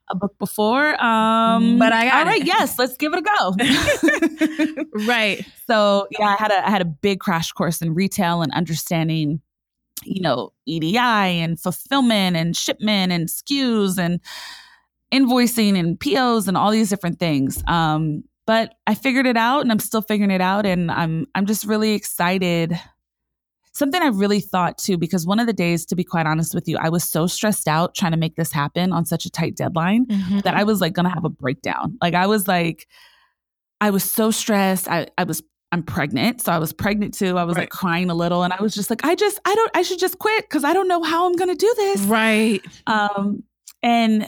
[0.09, 0.89] a book before.
[1.03, 2.47] Um But I got All right, it.
[2.47, 4.85] yes, let's give it a go.
[5.07, 5.45] Right.
[5.67, 9.41] So yeah, I had a I had a big crash course in retail and understanding,
[10.03, 14.19] you know, EDI and fulfillment and shipment and SKUs and
[15.13, 17.63] invoicing and POs and all these different things.
[17.67, 21.45] Um, but I figured it out and I'm still figuring it out and I'm I'm
[21.45, 22.79] just really excited.
[23.77, 26.67] Something I really thought too, because one of the days, to be quite honest with
[26.67, 29.55] you, I was so stressed out trying to make this happen on such a tight
[29.55, 30.07] deadline
[30.43, 31.95] that I was like gonna have a breakdown.
[32.01, 32.87] Like I was like,
[33.79, 34.87] I was so stressed.
[34.87, 36.41] I, I was I'm pregnant.
[36.41, 37.37] So I was pregnant too.
[37.37, 37.63] I was Right.
[37.63, 39.99] like crying a little and I was just like, I just I don't I should
[39.99, 42.01] just quit because I don't know how I'm gonna do this.
[42.01, 42.61] right.
[42.87, 43.43] Um
[43.83, 44.27] and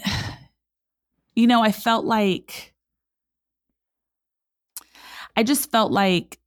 [1.35, 2.73] you know, I felt like
[5.35, 6.37] I just felt like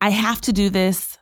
[0.00, 1.17] I have to do this.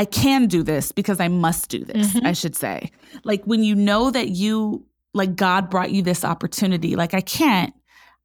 [0.00, 2.24] I can do this because I must do this, Mhm.
[2.26, 2.90] I should say.
[3.22, 7.74] Like when you know that you like God brought you this opportunity, like I can't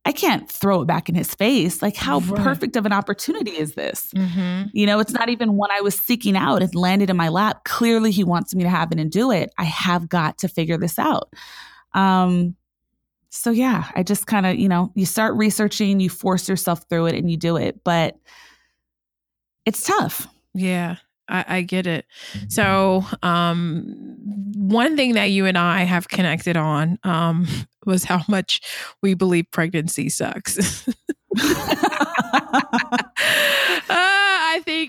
[0.08, 1.82] I can't throw it back in his face.
[1.82, 2.40] Like how Right.
[2.42, 4.08] perfect of an opportunity is this?
[4.16, 4.68] Mm-hmm.
[4.72, 6.62] You know, it's not even one I was seeking out.
[6.62, 7.64] It landed in my lap.
[7.66, 9.52] Clearly, he wants me to have it and do it.
[9.58, 11.34] I have got to figure this out.
[11.94, 12.56] Um,
[13.32, 17.08] so yeah, I just kind of, you know, you start researching, you force yourself through
[17.08, 17.84] it, and you do it.
[17.84, 18.16] But
[19.66, 20.28] it's tough.
[20.54, 20.98] Yeah,
[21.28, 22.06] I, I get it.
[22.50, 24.16] So, um,
[24.56, 27.48] one thing that you and I have connected on um,
[27.86, 28.62] was how much
[29.02, 30.88] we believe pregnancy sucks.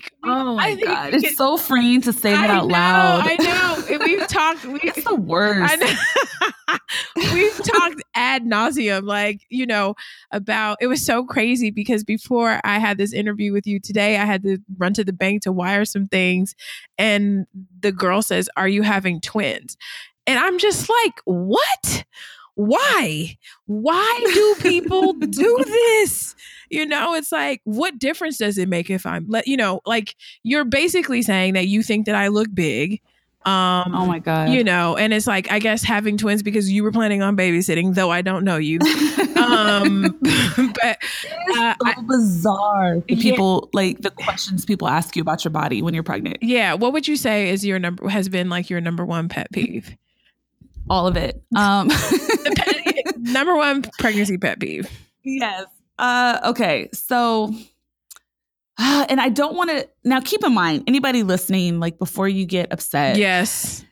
[0.09, 0.21] Think.
[0.25, 3.21] Oh I think we it's could- so freeing to say that out know, loud.
[3.25, 3.97] I know.
[4.05, 4.65] We've talked.
[4.65, 5.75] We, It's the worst.
[7.15, 9.95] We've talked ad nauseum, like, you know,
[10.31, 14.25] about it was so crazy because before I had this interview with you today, I
[14.25, 16.55] had to run to the bank to wire some things.
[16.97, 17.45] And
[17.79, 19.77] the girl says, Are you having twins?
[20.25, 22.03] And I'm just like, What?
[22.57, 23.37] Why?
[23.67, 26.35] Why do people do this?
[26.69, 30.15] You know, it's like, what difference does it make if I'm let you know, like
[30.43, 32.99] you're basically saying that you think that I look big.
[33.45, 34.49] Um oh my god.
[34.49, 37.93] you know and it's like i guess having twins because you were planning on babysitting
[37.95, 38.79] though i don't know you
[39.37, 40.97] um but
[41.55, 42.95] uh, so I- bizarre.
[43.07, 43.31] The Yeah.
[43.31, 46.37] people like the questions people ask you about your body when you're pregnant.
[46.41, 49.47] yeah what would you say is your number has been like your number one pet
[49.53, 49.95] peeve
[50.89, 51.41] All of it.
[51.55, 51.89] Um
[53.17, 54.89] number one pregnancy pet peeve
[55.23, 55.65] Yes.
[55.99, 56.89] Uh, okay.
[56.93, 57.53] So,
[58.77, 62.45] uh, and I don't want to now keep in mind anybody listening, like before you
[62.45, 63.83] get upset, yes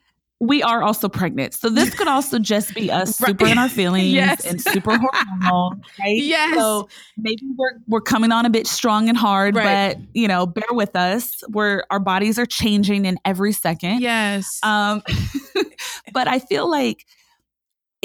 [0.48, 1.54] we are also pregnant.
[1.54, 3.30] So this could also just be us Right.
[3.30, 4.46] super in our feelings Yes.
[4.46, 6.18] and super hormonal, right?
[6.18, 6.56] Yes.
[6.58, 6.88] So
[7.18, 9.96] maybe we're we're coming on a bit strong and hard, Right.
[9.98, 11.44] but you know, bear with us.
[11.50, 14.02] We're our bodies are changing in every second.
[14.02, 15.02] yes Um,
[16.14, 17.06] but I feel like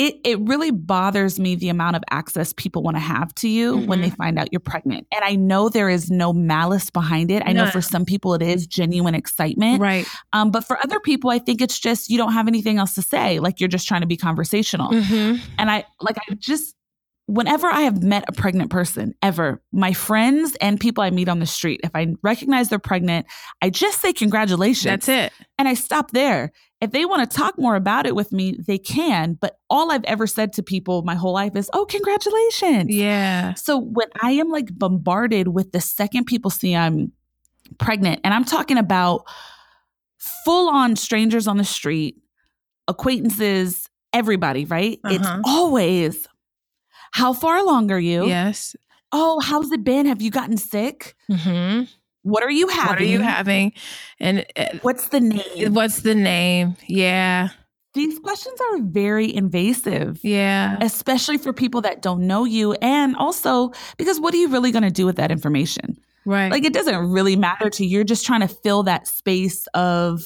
[0.00, 3.76] it it really bothers me the amount of access people want to have to you
[3.76, 4.02] when Mm-hmm.
[4.02, 5.06] they find out you're pregnant.
[5.12, 7.42] And I know there is no malice behind it.
[7.44, 9.80] I know for some people it is genuine excitement.
[9.80, 12.94] right Um, but for other people, I think it's just you don't have anything else
[12.94, 13.40] to say.
[13.40, 14.88] Like you're just trying to be conversational.
[14.94, 16.74] hmm And I like I just
[17.26, 21.38] whenever I have met a pregnant person ever, my friends and people I meet on
[21.40, 23.26] the street, if I recognize they're pregnant,
[23.62, 24.84] I just say congratulations.
[24.84, 26.50] that's it And I stop there.
[26.80, 29.34] If they want to talk more about it with me, they can.
[29.34, 32.94] But all I've ever said to people my whole life is, oh, congratulations.
[32.94, 37.12] yeah So when I am like bombarded with the second people see I'm
[37.78, 39.24] pregnant, and I'm talking about
[40.44, 42.16] full on strangers on the street,
[42.88, 44.98] acquaintances, everybody, right?
[45.04, 45.42] It's Uh-huh.
[45.44, 46.26] always,
[47.12, 48.26] how far along are you?
[48.28, 48.74] yes
[49.12, 50.06] Oh, how's it been?
[50.06, 51.16] Have you gotten sick?
[51.30, 51.82] hmm
[52.22, 52.88] What are you having?
[52.88, 53.72] what are you having
[54.18, 55.72] and uh, What's the name?
[55.74, 57.48] what's the name yeah
[57.94, 60.20] These questions are very invasive.
[60.22, 62.72] yeah especially for people that don't know you.
[62.82, 65.96] And also because what are you really going to do with that information?
[66.26, 67.90] right Like it doesn't really matter to you.
[67.90, 70.22] You're just trying to fill that space of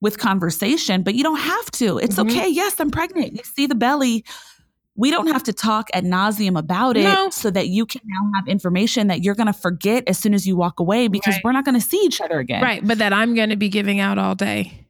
[0.00, 1.98] with conversation, but you don't have to.
[1.98, 2.30] It's Mhm.
[2.30, 2.48] okay.
[2.48, 3.32] Yes, I'm pregnant.
[3.34, 4.24] You see the belly.
[4.94, 7.30] We don't have to talk ad nauseum about it No.
[7.30, 10.46] so that you can now have information that you're going to forget as soon as
[10.46, 11.44] you walk away because Right.
[11.44, 12.62] we're not going to see each other again.
[12.62, 14.81] Right, but that I'm going to be giving out all day.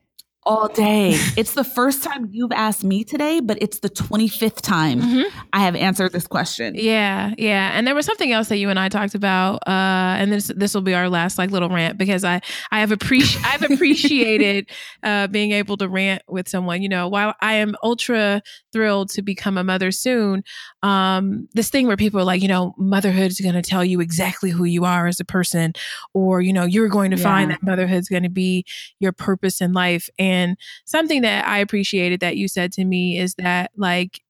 [0.45, 1.13] All day.
[1.37, 5.39] it's the first time you've asked me today, but it's the 25th time mm-hmm.
[5.53, 6.75] I have answered this question.
[6.75, 7.71] Yeah, yeah.
[7.75, 10.75] And there was something else that you and I talked about, uh, and this this
[10.75, 12.41] will be our last like little rant because I
[12.71, 14.71] I have appreciated I've appreciated
[15.03, 16.83] uh, being able to rant with someone.
[16.83, 20.43] You know, while I am ultra thrilled to become a mother soon,
[20.83, 24.01] um, this thing where people are like, you know, motherhood is going to tell you
[24.01, 25.73] exactly who you are as a person,
[26.15, 27.23] or you know, you're going to yeah.
[27.23, 28.65] find that motherhood is going to be
[28.99, 33.19] your purpose in life and and something that I appreciated that you said to me
[33.19, 34.21] is that like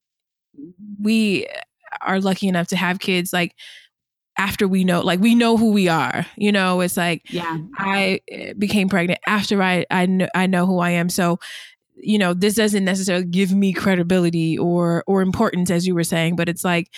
[1.00, 1.46] we
[2.00, 3.54] are lucky enough to have kids like
[4.38, 6.80] after we know like we know who we are you know?
[6.80, 7.58] It's like yeah.
[7.76, 11.08] I eh, became pregnant after i i know, I know who i am.
[11.08, 11.38] So
[11.96, 16.34] you know this doesn't necessarily give me credibility or or importance as you were saying
[16.36, 16.88] but it's like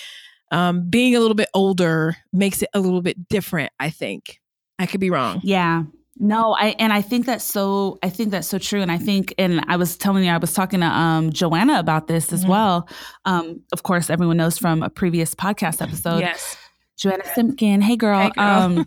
[0.52, 4.40] um being a little bit older makes it a little bit different i think.
[4.78, 5.40] I could be wrong.
[5.44, 5.84] Yeah
[6.16, 8.80] no, I and I think that's so I think that's so true.
[8.80, 12.06] And I think and I was telling you, I was talking to um Joanna about
[12.06, 12.50] this as mm-hmm.
[12.50, 12.88] well.
[13.24, 16.20] Um, of course, everyone knows from a previous podcast episode.
[16.20, 16.56] Yes.
[16.96, 17.80] Joanna Simpkin.
[17.80, 18.20] Hey girl.
[18.20, 18.44] Hey girl.
[18.44, 18.86] Um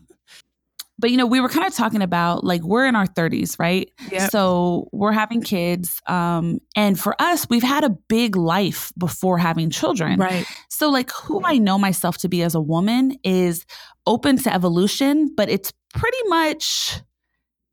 [0.99, 3.91] but you know, we were kind of talking about like we're in our 30s, right?
[4.11, 4.31] Yep.
[4.31, 6.01] So we're having kids.
[6.07, 10.19] Um, and for us, we've had a big life before having children.
[10.19, 10.45] Right.
[10.69, 13.65] So like who I know myself to be as a woman is
[14.07, 17.01] open to evolution, but it's pretty much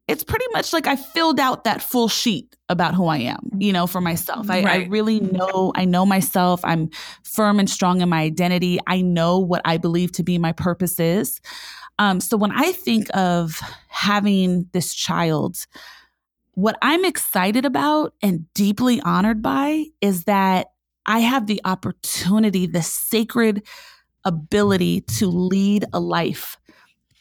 [0.07, 3.73] it's pretty much like I filled out that full sheet about who I am, you
[3.73, 4.51] know, for myself.
[4.51, 4.83] I, right.
[4.83, 6.61] I, really know, I know myself.
[6.63, 6.91] I'm
[7.23, 8.79] firm and strong in my identity.
[8.87, 11.41] I know what I believe to be my purpose is.
[11.99, 15.67] Um, so when I think of having this child,
[16.53, 20.69] what I'm excited about and deeply honored by is that
[21.07, 23.63] I have the opportunity, the sacred
[24.25, 26.59] ability to lead a life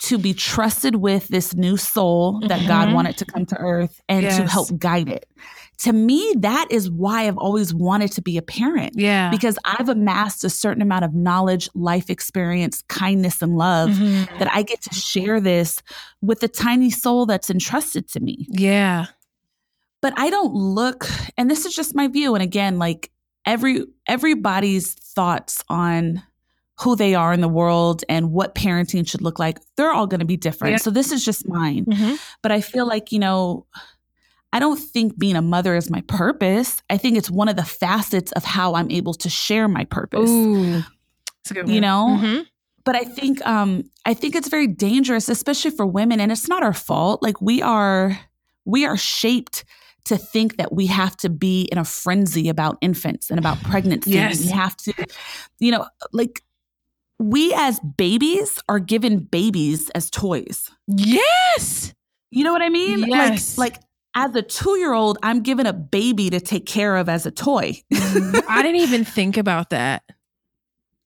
[0.03, 2.67] to be trusted with this new soul that mm-hmm.
[2.67, 4.37] God wanted to come to earth and yes.
[4.37, 5.25] to help guide it.
[5.79, 8.93] To me, that is why I've always wanted to be a parent.
[8.95, 9.29] Yeah.
[9.29, 14.37] Because I've amassed a certain amount of knowledge, life experience, kindness, and love mm-hmm.
[14.39, 15.81] that I get to share this
[16.21, 18.45] with the tiny soul that's entrusted to me.
[18.49, 19.05] Yeah.
[20.01, 22.35] But I don't look, and this is just my view.
[22.35, 23.09] And again, like
[23.45, 26.23] every everybody's thoughts on
[26.79, 30.19] who they are in the world and what parenting should look like, they're all going
[30.19, 30.71] to be different.
[30.71, 30.77] Yeah.
[30.77, 31.85] So this is just mine.
[31.85, 32.15] Mm-hmm.
[32.41, 33.67] But I feel like, you know,
[34.51, 36.81] I don't think being a mother is my purpose.
[36.89, 40.29] I think it's one of the facets of how I'm able to share my purpose.
[40.29, 40.81] Ooh,
[41.65, 42.17] you know?
[42.19, 42.41] Mm-hmm.
[42.85, 46.63] But I think um I think it's very dangerous especially for women and it's not
[46.63, 47.23] our fault.
[47.23, 48.19] Like we are
[48.65, 49.63] we are shaped
[50.05, 54.11] to think that we have to be in a frenzy about infants and about pregnancy.
[54.11, 54.41] Yes.
[54.41, 54.93] We have to,
[55.59, 56.41] you know, like
[57.19, 60.69] we as babies are given babies as toys.
[60.87, 61.93] Yes.
[62.31, 62.99] You know what I mean?
[62.99, 63.57] Yes.
[63.57, 63.83] Like, like
[64.15, 67.31] as a two year old, I'm given a baby to take care of as a
[67.31, 67.81] toy.
[67.93, 70.03] Mm, I didn't even think about that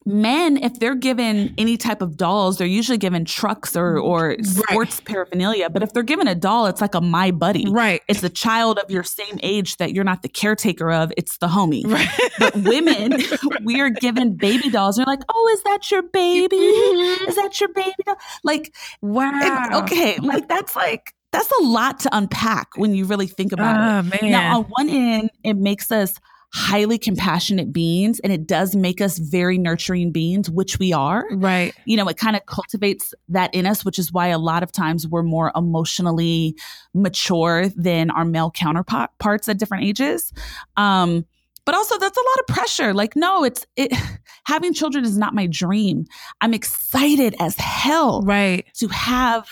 [0.08, 4.98] men if they're given any type of dolls they're usually given trucks or or sports
[4.98, 5.06] right.
[5.06, 8.30] paraphernalia but if they're given a doll it's like a my buddy right it's a
[8.30, 12.08] child of your same age that you're not the caretaker of it's the homie right.
[12.40, 13.22] but women
[13.66, 17.30] we are given baby dolls they're like oh is that your baby mm-hmm.
[17.30, 22.10] is that your baby doll like wow okay like that's like that's a lot to
[22.16, 24.32] unpack when you really think about oh, it man.
[24.32, 26.14] now on one end it makes us
[26.58, 31.24] highly compassionate beings and it does make us very nurturing beings, which we are.
[31.30, 31.72] Right.
[31.86, 34.72] You know, it kind of cultivates that in us, which is why a lot of
[34.72, 36.58] times we're more emotionally
[36.96, 40.34] mature than our male counterparts at different ages.
[40.78, 41.28] Um,
[41.64, 42.92] but also that's a lot of pressure.
[42.92, 43.94] Like, no, it's it
[44.48, 46.06] having children is not my dream.
[46.42, 49.48] I'm excited as hell right to have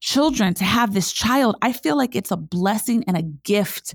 [0.00, 1.54] children, to have this child.
[1.62, 3.94] I feel like it's a blessing and a gift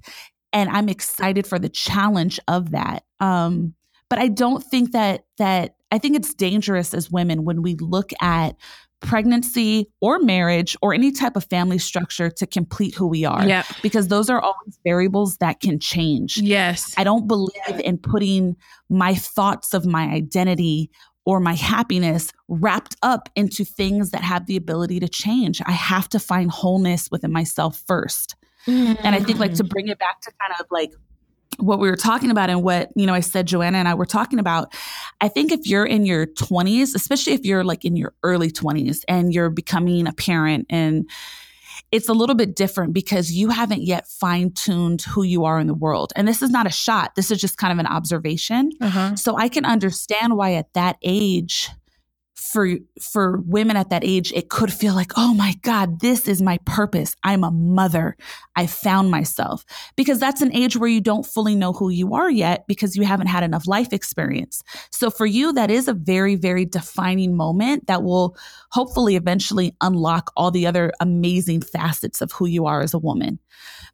[0.53, 3.03] and I'm excited for the challenge of that.
[3.19, 3.73] Um,
[4.09, 8.11] but I don't think that that I think it's dangerous as women when we look
[8.21, 8.55] at
[8.99, 13.47] pregnancy or marriage or any type of family structure to complete who we are.
[13.47, 13.63] Yeah.
[13.81, 16.37] Because those are always variables that can change.
[16.37, 16.93] Yes.
[16.97, 18.55] I don't believe in putting
[18.89, 20.89] my thoughts of my identity
[21.25, 25.61] or my happiness wrapped up into things that have the ability to change.
[25.65, 28.36] I have to find wholeness within myself first.
[28.67, 29.05] Mm-hmm.
[29.05, 29.69] And I think like to mm.
[29.69, 30.91] bring it back to kind of like
[31.57, 34.05] what we were talking about and what you know i said joanna and i were
[34.05, 34.73] talking about
[35.21, 39.03] i think if you're in your 20s especially if you're like in your early 20s
[39.07, 41.09] and you're becoming a parent and
[41.91, 45.73] it's a little bit different because you haven't yet fine-tuned who you are in the
[45.73, 49.15] world and this is not a shot this is just kind of an observation uh-huh.
[49.15, 51.69] so i can understand why at that age
[52.47, 52.67] for
[53.01, 56.57] for women at that age it could feel like oh my god this is my
[56.65, 57.15] purpose.
[57.23, 58.15] I'm a mother.
[58.55, 59.65] I found myself.
[59.95, 63.03] Because that's an age where you don't fully know who you are yet because you
[63.03, 64.63] haven't had enough life experience.
[64.91, 68.37] So for you that is a very very defining moment that will
[68.71, 73.39] hopefully eventually unlock all the other amazing facets of who you are as a woman.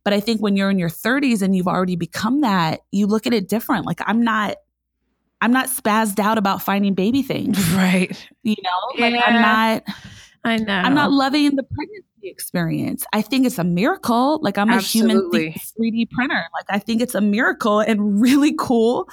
[0.03, 3.25] But i think when you're in your 30s and you've already become that you look
[3.25, 3.85] at it different.
[3.85, 4.57] Like i'm not
[5.43, 7.59] I'm not spazzed out about finding baby things.
[7.73, 8.29] Right.
[8.43, 9.83] You know, like I'm not
[10.45, 10.73] I know.
[10.73, 13.05] I'm not loving the pregnancy experience.
[13.13, 14.39] I think it's a miracle.
[14.41, 15.47] Like I'm Absolutely.
[15.47, 16.43] a human 3D printer.
[16.53, 19.09] Like I think it's a miracle and really cool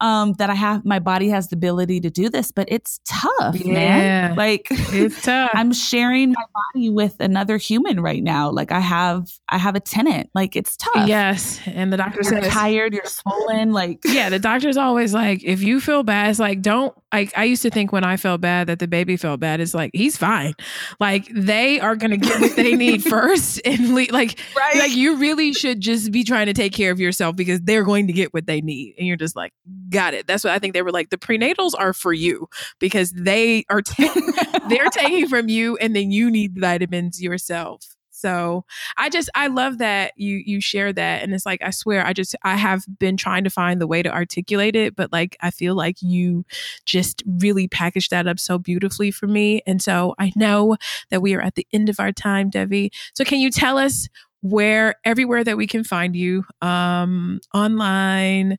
[0.00, 3.56] um, that I have my body has the ability to do this, but it's tough,
[3.56, 3.72] Yeah.
[3.72, 4.36] man.
[4.36, 5.50] Like it's tough.
[5.54, 6.44] I'm sharing my
[6.74, 8.50] body with another human right now.
[8.50, 10.30] Like I have I have a tenant.
[10.34, 11.08] Like it's tough.
[11.08, 11.60] yes.
[11.66, 15.62] And the doctor You're says tired, you're swollen, like yeah, the doctor's always like, if
[15.62, 16.94] you feel bad, it's like, don't.
[17.10, 19.60] Like, I used to think when I felt bad that the baby felt bad.
[19.60, 20.52] It's like, he's fine.
[21.00, 23.62] Like, they are going to get what they need first.
[23.64, 24.76] And le- like, right.
[24.76, 28.08] like, you really should just be trying to take care of yourself because they're going
[28.08, 28.94] to get what they need.
[28.98, 29.54] And you're just like,
[29.90, 30.26] got it.
[30.26, 31.10] That's what I think they were like.
[31.10, 34.14] The prenatals are for you because they are, ta-
[34.68, 37.96] they're taking from you and then you need vitamins yourself.
[38.18, 38.64] So
[38.96, 42.12] I just I love that you you share that and it's like I swear I
[42.12, 45.52] just I have been trying to find the way to articulate it but like I
[45.52, 46.44] feel like you
[46.84, 50.76] just really packaged that up so beautifully for me and so I know
[51.10, 54.08] that we are at the end of our time Devi so can you tell us
[54.40, 58.58] where everywhere that we can find you um online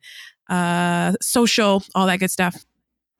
[0.49, 2.55] uh social all that good stuff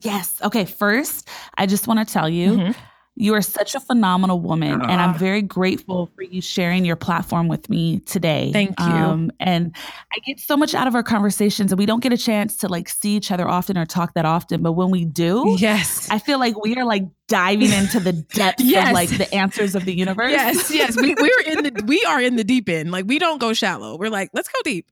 [0.02, 0.36] Yes.
[0.42, 0.64] Okay.
[0.64, 1.28] First,
[1.58, 2.74] I just want to tell you, Mhm.
[3.16, 5.04] you are such a phenomenal woman, and Ah.
[5.04, 8.48] I'm very grateful for you sharing your platform with me today.
[8.50, 8.86] Thank you.
[8.86, 9.76] Um, and
[10.10, 12.68] I get so much out of our conversations, and we don't get a chance to
[12.68, 14.62] like see each other often or talk that often.
[14.62, 18.64] But when we do, yes I feel like we are like diving into the depths
[18.64, 18.88] Yes.
[18.88, 20.32] of like the answers of the universe.
[20.32, 23.38] yes yes we, we're in the we are in the deep end like we don't
[23.38, 24.86] go shallow we're like let's go deep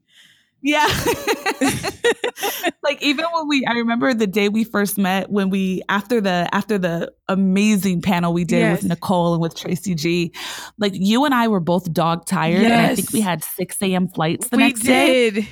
[0.63, 0.87] Yeah.
[2.83, 6.49] like even when we I remember the day we first met when we after the
[6.53, 8.83] after the amazing panel we did Yes.
[8.83, 10.33] with Nicole and with Tracy G,
[10.79, 14.09] like you and I were both dog tired and I think we had 6 a.m.
[14.09, 15.31] flights the we next day.
[15.31, 15.47] did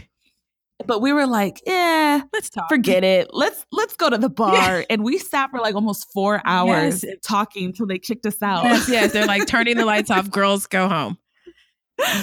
[0.86, 3.28] But we were like, yeah, let's talk forget it.
[3.32, 4.84] Let's let's go to the bar.
[4.90, 7.14] And we sat for like almost four hours Yes.
[7.24, 8.64] talking until they kicked us out.
[8.64, 11.16] yes yes they're like turning the lights off girls go home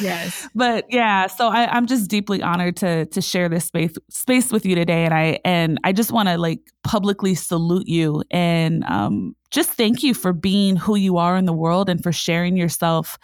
[0.02, 0.48] yes.
[0.56, 4.66] But yeah so I, i'm just deeply honored to to share this space space with
[4.66, 9.36] you today and i and i just want to like publicly salute you and um
[9.52, 13.18] just thank you for being who you are in the world and for sharing yourself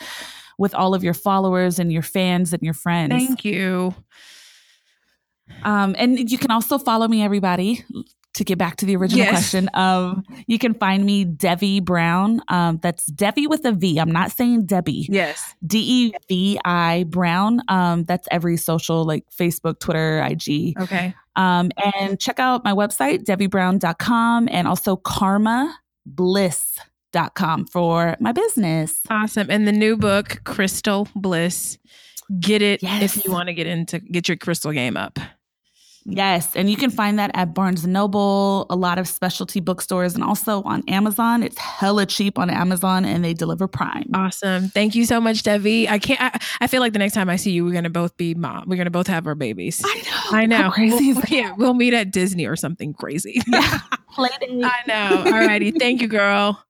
[0.58, 3.14] with all of your followers and your fans and your friends.
[3.14, 3.96] Thank you.
[5.64, 7.84] Um and you can also follow me everybody
[8.36, 9.32] to get back to the original Yes.
[9.32, 14.12] question um you can find me devi brown um that's devi with a v i'm
[14.12, 17.62] not saying debbie yes D E V I Brown.
[17.68, 20.76] Um, that's every social like Facebook, Twitter, IG.
[20.80, 29.00] okay Um, and check out my website, devibrown.com and also karmabliss.com for my business.
[29.10, 31.78] awesome and the new book crystal bliss
[32.40, 33.18] get it Yes.
[33.18, 35.18] if you want to get into get your crystal game up
[36.06, 36.56] Yes.
[36.56, 40.24] And you can find that at Barnes and Noble, a lot of specialty bookstores, and
[40.24, 41.44] also on Amazon.
[41.44, 44.10] It's hella cheap on Amazon and they deliver Prime.
[44.14, 47.30] awesome thank you so much devi i can't I, I feel like the next time
[47.30, 49.96] i see you we're gonna both be mom we're gonna both have our babies I
[49.96, 50.38] know.
[50.38, 50.58] I know.
[50.58, 53.42] How crazy We'll, yeah, we'll meet at Disney or something crazy.
[53.48, 53.80] Yeah.
[54.18, 55.24] I know.
[55.26, 55.72] All righty.
[55.72, 56.64] Thank you, girl.